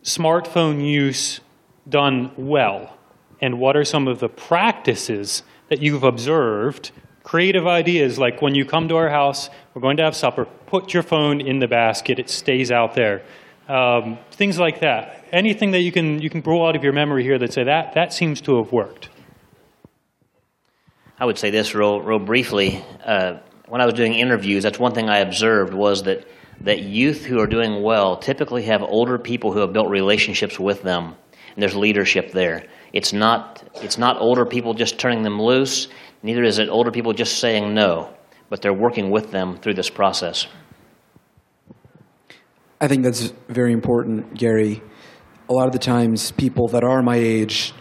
smartphone 0.04 0.86
use 0.86 1.40
done 1.88 2.32
well? 2.38 2.98
And 3.42 3.60
what 3.60 3.78
are 3.78 3.86
some 3.86 4.08
of 4.08 4.20
the 4.20 4.30
practices 4.30 5.44
that 5.70 5.82
you've 5.82 6.04
observed? 6.04 6.92
Creative 7.30 7.68
ideas 7.68 8.18
like 8.18 8.42
when 8.42 8.56
you 8.56 8.66
come 8.66 8.88
to 8.88 8.96
our 8.96 9.08
house, 9.08 9.52
we're 9.76 9.84
going 9.84 9.98
to 9.98 10.04
have 10.04 10.16
supper, 10.16 10.46
put 10.66 10.96
your 10.96 11.04
phone 11.04 11.42
in 11.42 11.60
the 11.60 11.68
basket, 11.68 12.18
it 12.18 12.28
stays 12.28 12.72
out 12.72 12.96
there. 12.96 13.22
Um, 13.68 14.18
things 14.32 14.58
like 14.58 14.80
that. 14.80 15.26
Anything 15.32 15.70
that 15.74 15.82
you 15.82 15.92
can, 15.92 16.20
you 16.24 16.32
can 16.32 16.42
pull 16.42 16.66
out 16.66 16.76
of 16.76 16.84
your 16.84 16.92
memory 16.92 17.22
here 17.22 17.38
that 17.38 17.54
say 17.54 17.66
that, 17.66 17.94
that 17.94 18.14
seems 18.14 18.42
to 18.42 18.58
have 18.58 18.72
worked. 18.72 19.10
I 21.20 21.26
would 21.26 21.38
say 21.38 21.52
this 21.52 21.76
real, 21.76 22.02
real 22.02 22.18
briefly. 22.18 22.84
Uh, 23.06 23.38
when 23.68 23.80
I 23.80 23.86
was 23.86 23.94
doing 23.94 24.16
interviews, 24.16 24.64
that's 24.64 24.80
one 24.80 24.96
thing 24.96 25.08
I 25.08 25.20
observed 25.20 25.72
was 25.72 26.02
that 26.06 26.28
that 26.62 26.80
youth 26.82 27.26
who 27.26 27.40
are 27.40 27.48
doing 27.48 27.84
well 27.84 28.18
typically 28.18 28.64
have 28.64 28.82
older 28.82 29.20
people 29.20 29.54
who 29.54 29.60
have 29.60 29.72
built 29.72 29.90
relationships 29.90 30.60
with 30.60 30.82
them, 30.82 31.16
and 31.54 31.62
there's 31.62 31.76
leadership 31.76 32.32
there. 32.32 32.66
It's 32.92 33.14
not, 33.14 33.64
it's 33.76 34.00
not 34.00 34.20
older 34.20 34.48
people 34.48 34.74
just 34.74 34.98
turning 34.98 35.22
them 35.22 35.40
loose, 35.40 35.90
neither 36.24 36.44
is 36.44 36.60
it 36.60 36.70
older 36.70 36.92
people 36.92 37.14
just 37.14 37.40
saying 37.40 37.74
no, 37.74 38.14
but 38.50 38.62
they're 38.62 38.74
working 38.74 39.10
with 39.10 39.32
them 39.32 39.58
through 39.58 39.76
this 39.76 39.90
process. 39.90 40.48
I 42.82 42.88
think 42.88 43.04
that's 43.04 43.34
very 43.48 43.74
important, 43.74 44.36
Gary. 44.36 44.82
A 45.50 45.54
lot 45.54 45.68
of 45.68 45.74
the 45.74 45.80
times, 45.80 46.32
people 46.32 46.68
that 46.70 46.84
are 46.84 47.02
my 47.02 47.18
age, 47.18 47.74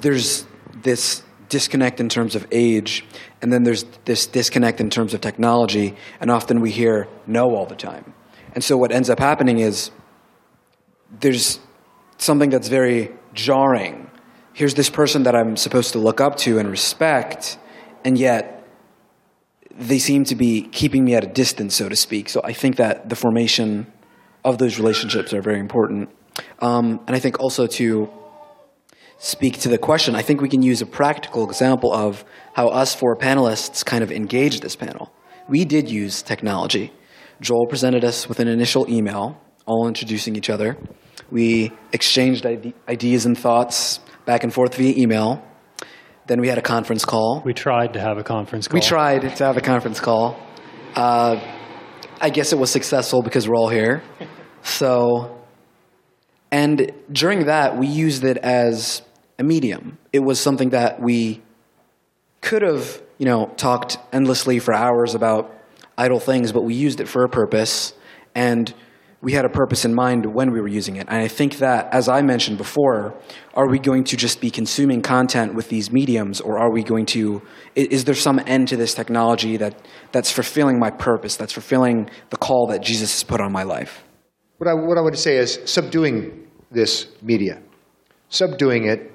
there's 0.00 0.46
this 0.82 1.22
disconnect 1.48 2.00
in 2.00 2.08
terms 2.08 2.34
of 2.34 2.46
age, 2.52 3.04
and 3.42 3.52
then 3.52 3.62
there's 3.62 3.84
this 4.04 4.26
disconnect 4.26 4.80
in 4.80 4.90
terms 4.90 5.14
of 5.14 5.20
technology, 5.20 5.94
and 6.20 6.30
often 6.30 6.60
we 6.60 6.70
hear 6.70 7.08
no 7.26 7.54
all 7.54 7.66
the 7.66 7.74
time. 7.74 8.14
And 8.54 8.62
so 8.64 8.76
what 8.76 8.92
ends 8.92 9.10
up 9.10 9.18
happening 9.18 9.58
is 9.58 9.90
there's 11.20 11.60
something 12.18 12.50
that's 12.50 12.68
very 12.68 13.12
jarring. 13.34 14.10
Here's 14.52 14.74
this 14.74 14.90
person 14.90 15.22
that 15.24 15.34
I'm 15.34 15.56
supposed 15.56 15.92
to 15.92 15.98
look 15.98 16.20
up 16.20 16.36
to 16.38 16.58
and 16.58 16.70
respect, 16.70 17.58
and 18.08 18.16
yet 18.16 18.66
they 19.78 19.98
seem 19.98 20.24
to 20.24 20.34
be 20.34 20.62
keeping 20.62 21.04
me 21.04 21.14
at 21.14 21.24
a 21.24 21.26
distance, 21.26 21.74
so 21.74 21.90
to 21.90 21.94
speak. 21.94 22.30
So 22.30 22.40
I 22.42 22.54
think 22.54 22.76
that 22.76 23.10
the 23.10 23.16
formation 23.16 23.86
of 24.46 24.56
those 24.56 24.78
relationships 24.78 25.34
are 25.34 25.42
very 25.42 25.60
important. 25.60 26.08
Um, 26.60 27.00
and 27.06 27.14
I 27.14 27.18
think 27.18 27.38
also 27.38 27.66
to 27.66 28.08
speak 29.18 29.60
to 29.64 29.68
the 29.68 29.76
question, 29.76 30.16
I 30.16 30.22
think 30.22 30.40
we 30.40 30.48
can 30.48 30.62
use 30.62 30.80
a 30.80 30.86
practical 30.86 31.46
example 31.46 31.92
of 31.92 32.24
how 32.54 32.68
us 32.68 32.94
four 32.94 33.14
panelists 33.14 33.84
kind 33.84 34.02
of 34.02 34.10
engaged 34.10 34.62
this 34.62 34.74
panel. 34.74 35.12
We 35.46 35.66
did 35.66 35.90
use 35.90 36.22
technology. 36.22 36.94
Joel 37.42 37.66
presented 37.66 38.04
us 38.04 38.26
with 38.26 38.40
an 38.40 38.48
initial 38.48 38.88
email, 38.88 39.38
all 39.66 39.86
introducing 39.86 40.34
each 40.34 40.48
other. 40.48 40.78
We 41.30 41.72
exchanged 41.92 42.46
ide- 42.46 42.72
ideas 42.88 43.26
and 43.26 43.36
thoughts 43.36 44.00
back 44.24 44.44
and 44.44 44.52
forth 44.54 44.76
via 44.76 44.94
email. 44.96 45.44
Then 46.28 46.42
we 46.42 46.48
had 46.48 46.58
a 46.58 46.62
conference 46.62 47.06
call. 47.06 47.42
We 47.42 47.54
tried 47.54 47.94
to 47.94 48.00
have 48.00 48.18
a 48.18 48.22
conference 48.22 48.68
call. 48.68 48.76
We 48.76 48.82
tried 48.82 49.22
to 49.36 49.44
have 49.44 49.56
a 49.56 49.62
conference 49.62 49.98
call. 49.98 50.38
Uh, 50.94 51.40
I 52.20 52.28
guess 52.28 52.52
it 52.52 52.58
was 52.58 52.70
successful 52.70 53.22
because 53.22 53.48
we're 53.48 53.56
all 53.56 53.70
here. 53.70 54.02
So, 54.62 55.40
and 56.50 56.92
during 57.10 57.46
that, 57.46 57.78
we 57.78 57.86
used 57.86 58.24
it 58.24 58.36
as 58.36 59.00
a 59.38 59.42
medium. 59.42 59.96
It 60.12 60.18
was 60.18 60.38
something 60.38 60.70
that 60.70 61.00
we 61.00 61.40
could 62.42 62.60
have, 62.60 63.00
you 63.16 63.24
know, 63.24 63.46
talked 63.56 63.96
endlessly 64.12 64.58
for 64.58 64.74
hours 64.74 65.14
about 65.14 65.50
idle 65.96 66.20
things, 66.20 66.52
but 66.52 66.62
we 66.62 66.74
used 66.74 67.00
it 67.00 67.08
for 67.08 67.24
a 67.24 67.28
purpose, 67.28 67.94
and 68.34 68.74
we 69.20 69.32
had 69.32 69.44
a 69.44 69.48
purpose 69.48 69.84
in 69.84 69.94
mind 69.94 70.24
when 70.26 70.52
we 70.52 70.60
were 70.60 70.68
using 70.68 70.96
it. 70.96 71.08
And 71.08 71.18
I 71.18 71.26
think 71.26 71.58
that, 71.58 71.92
as 71.92 72.08
I 72.08 72.22
mentioned 72.22 72.56
before, 72.56 73.14
are 73.54 73.68
we 73.68 73.80
going 73.80 74.04
to 74.04 74.16
just 74.16 74.40
be 74.40 74.50
consuming 74.50 75.02
content 75.02 75.54
with 75.54 75.68
these 75.68 75.90
mediums, 75.90 76.40
or 76.40 76.58
are 76.58 76.70
we 76.70 76.84
going 76.84 77.06
to, 77.06 77.42
is 77.74 78.04
there 78.04 78.14
some 78.14 78.40
end 78.46 78.68
to 78.68 78.76
this 78.76 78.94
technology 78.94 79.56
that, 79.56 79.74
that's 80.12 80.30
fulfilling 80.30 80.78
my 80.78 80.90
purpose, 80.90 81.36
that's 81.36 81.52
fulfilling 81.52 82.08
the 82.30 82.36
call 82.36 82.68
that 82.68 82.80
Jesus 82.80 83.12
has 83.12 83.24
put 83.24 83.40
on 83.40 83.50
my 83.50 83.64
life? 83.64 84.04
What 84.58 84.68
I, 84.68 84.74
what 84.74 84.98
I 84.98 85.00
would 85.00 85.18
say 85.18 85.36
is 85.36 85.58
subduing 85.64 86.48
this 86.70 87.08
media, 87.20 87.60
subduing 88.28 88.86
it 88.86 89.12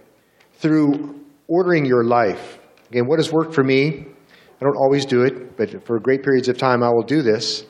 through 0.56 1.22
ordering 1.48 1.86
your 1.86 2.04
life. 2.04 2.60
Again, 2.90 3.08
what 3.08 3.20
has 3.20 3.32
worked 3.32 3.54
for 3.54 3.64
me, 3.64 4.06
I 4.60 4.64
don't 4.64 4.76
always 4.78 5.06
do 5.06 5.24
it, 5.24 5.56
but 5.56 5.86
for 5.86 6.00
great 6.00 6.24
periods 6.24 6.50
of 6.50 6.58
time 6.58 6.84
I 6.84 6.90
will 6.90 7.04
do 7.04 7.22
this. 7.22 7.66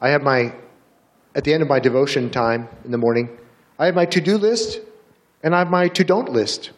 I 0.00 0.10
have 0.10 0.22
my, 0.22 0.54
at 1.34 1.44
the 1.44 1.52
end 1.52 1.62
of 1.62 1.68
my 1.68 1.80
devotion 1.80 2.30
time 2.30 2.68
in 2.84 2.90
the 2.90 2.98
morning, 2.98 3.28
I 3.78 3.86
have 3.86 3.94
my 3.94 4.06
to 4.06 4.20
do 4.20 4.36
list 4.36 4.80
and 5.42 5.54
I 5.54 5.58
have 5.58 5.70
my 5.70 5.88
to 5.88 6.04
don't 6.04 6.28
list. 6.28 6.70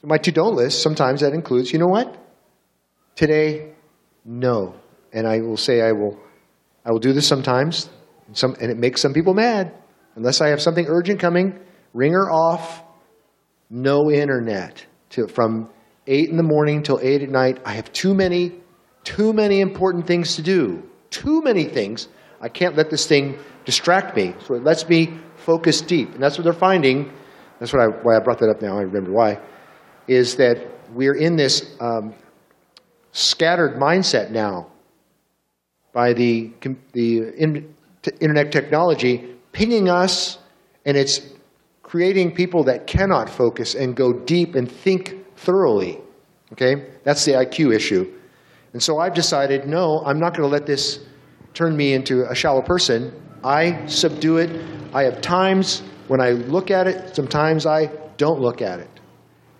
So 0.00 0.08
my 0.08 0.18
to 0.18 0.32
don't 0.32 0.54
list, 0.54 0.82
sometimes 0.82 1.20
that 1.20 1.32
includes, 1.32 1.72
you 1.72 1.78
know 1.78 1.86
what? 1.86 2.16
Today, 3.14 3.72
no. 4.24 4.74
And 5.12 5.26
I 5.26 5.40
will 5.40 5.56
say 5.56 5.82
I 5.82 5.92
will, 5.92 6.18
I 6.84 6.90
will 6.90 6.98
do 6.98 7.12
this 7.12 7.26
sometimes, 7.26 7.90
and, 8.26 8.36
some, 8.36 8.56
and 8.60 8.70
it 8.70 8.78
makes 8.78 9.00
some 9.00 9.12
people 9.12 9.34
mad. 9.34 9.72
Unless 10.16 10.40
I 10.40 10.48
have 10.48 10.60
something 10.60 10.86
urgent 10.88 11.20
coming, 11.20 11.58
ringer 11.94 12.30
off, 12.30 12.82
no 13.70 14.10
internet 14.10 14.84
to, 15.10 15.28
from 15.28 15.68
8 16.06 16.28
in 16.30 16.36
the 16.36 16.42
morning 16.42 16.82
till 16.82 16.98
8 17.00 17.22
at 17.22 17.28
night. 17.30 17.60
I 17.64 17.74
have 17.74 17.92
too 17.92 18.14
many, 18.14 18.52
too 19.04 19.32
many 19.32 19.60
important 19.60 20.06
things 20.06 20.36
to 20.36 20.42
do. 20.42 20.82
Too 21.10 21.42
many 21.42 21.64
things. 21.64 22.08
I 22.42 22.48
can't 22.48 22.76
let 22.76 22.90
this 22.90 23.06
thing 23.06 23.38
distract 23.64 24.16
me. 24.16 24.34
So 24.44 24.54
it 24.54 24.64
lets 24.64 24.88
me 24.88 25.18
focus 25.36 25.80
deep. 25.80 26.12
And 26.12 26.22
that's 26.22 26.36
what 26.36 26.44
they're 26.44 26.52
finding. 26.52 27.10
That's 27.60 27.72
what 27.72 27.80
I, 27.80 27.86
why 27.86 28.16
I 28.16 28.18
brought 28.18 28.38
that 28.40 28.50
up 28.50 28.60
now. 28.60 28.76
I 28.76 28.82
remember 28.82 29.12
why. 29.12 29.38
Is 30.08 30.34
that 30.36 30.58
we're 30.92 31.14
in 31.14 31.36
this 31.36 31.76
um, 31.80 32.12
scattered 33.12 33.76
mindset 33.76 34.30
now 34.30 34.66
by 35.92 36.12
the, 36.12 36.50
the 36.92 37.28
in, 37.38 37.72
internet 38.20 38.50
technology 38.50 39.36
pinging 39.52 39.88
us, 39.88 40.38
and 40.84 40.96
it's 40.96 41.20
creating 41.82 42.34
people 42.34 42.64
that 42.64 42.86
cannot 42.86 43.30
focus 43.30 43.74
and 43.74 43.94
go 43.94 44.12
deep 44.12 44.56
and 44.56 44.70
think 44.70 45.36
thoroughly. 45.36 46.00
Okay? 46.52 46.90
That's 47.04 47.24
the 47.24 47.32
IQ 47.32 47.74
issue. 47.74 48.12
And 48.72 48.82
so 48.82 48.98
I've 48.98 49.14
decided 49.14 49.68
no, 49.68 50.02
I'm 50.04 50.18
not 50.18 50.34
going 50.36 50.48
to 50.48 50.52
let 50.52 50.66
this 50.66 51.00
turn 51.54 51.76
me 51.76 51.94
into 51.94 52.24
a 52.30 52.34
shallow 52.34 52.62
person. 52.62 53.12
I 53.44 53.86
subdue 53.86 54.38
it. 54.38 54.50
I 54.94 55.02
have 55.04 55.20
times 55.20 55.82
when 56.08 56.20
I 56.20 56.30
look 56.30 56.70
at 56.70 56.86
it, 56.86 57.14
sometimes 57.14 57.64
I 57.64 57.86
don't 58.16 58.40
look 58.40 58.60
at 58.60 58.80
it. 58.80 58.90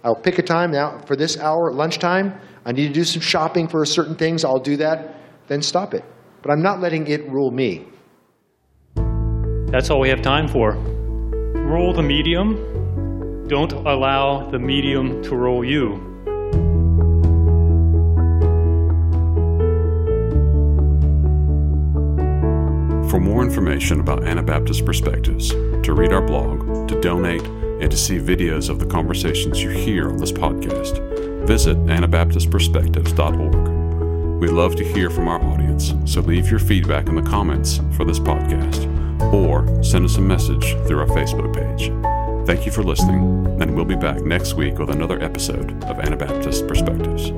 I'll 0.04 0.14
pick 0.14 0.38
a 0.38 0.42
time 0.42 0.70
now 0.70 1.00
for 1.06 1.16
this 1.16 1.38
hour 1.38 1.70
at 1.70 1.76
lunchtime. 1.76 2.38
I 2.64 2.72
need 2.72 2.88
to 2.88 2.92
do 2.92 3.04
some 3.04 3.22
shopping 3.22 3.68
for 3.68 3.84
certain 3.86 4.16
things. 4.16 4.44
I'll 4.44 4.58
do 4.58 4.76
that, 4.76 5.16
then 5.48 5.62
stop 5.62 5.94
it. 5.94 6.04
But 6.42 6.50
I'm 6.50 6.62
not 6.62 6.80
letting 6.80 7.06
it 7.06 7.28
rule 7.30 7.50
me. 7.50 7.86
That's 9.66 9.88
all 9.90 10.00
we 10.00 10.08
have 10.10 10.20
time 10.20 10.48
for. 10.48 10.74
Roll 11.54 11.94
the 11.94 12.02
medium. 12.02 13.46
Don't 13.48 13.72
allow 13.72 14.50
the 14.50 14.58
medium 14.58 15.22
to 15.22 15.36
roll 15.36 15.64
you. 15.64 16.11
For 23.12 23.20
more 23.20 23.44
information 23.44 24.00
about 24.00 24.24
Anabaptist 24.24 24.84
Perspectives, 24.86 25.50
to 25.50 25.92
read 25.92 26.14
our 26.14 26.22
blog, 26.22 26.88
to 26.88 26.98
donate, 27.02 27.42
and 27.42 27.90
to 27.90 27.96
see 27.98 28.16
videos 28.16 28.70
of 28.70 28.78
the 28.78 28.86
conversations 28.86 29.62
you 29.62 29.68
hear 29.68 30.08
on 30.08 30.16
this 30.16 30.32
podcast, 30.32 31.46
visit 31.46 31.76
AnabaptistPerspectives.org. 31.84 34.40
We'd 34.40 34.52
love 34.52 34.76
to 34.76 34.84
hear 34.84 35.10
from 35.10 35.28
our 35.28 35.44
audience, 35.44 35.92
so 36.06 36.22
leave 36.22 36.50
your 36.50 36.58
feedback 36.58 37.08
in 37.08 37.16
the 37.16 37.20
comments 37.20 37.80
for 37.98 38.06
this 38.06 38.18
podcast 38.18 38.88
or 39.30 39.66
send 39.84 40.06
us 40.06 40.16
a 40.16 40.22
message 40.22 40.72
through 40.86 41.00
our 41.00 41.06
Facebook 41.08 41.54
page. 41.54 41.92
Thank 42.46 42.64
you 42.64 42.72
for 42.72 42.82
listening, 42.82 43.46
and 43.60 43.76
we'll 43.76 43.84
be 43.84 43.94
back 43.94 44.22
next 44.22 44.54
week 44.54 44.78
with 44.78 44.88
another 44.88 45.22
episode 45.22 45.84
of 45.84 46.00
Anabaptist 46.00 46.66
Perspectives. 46.66 47.30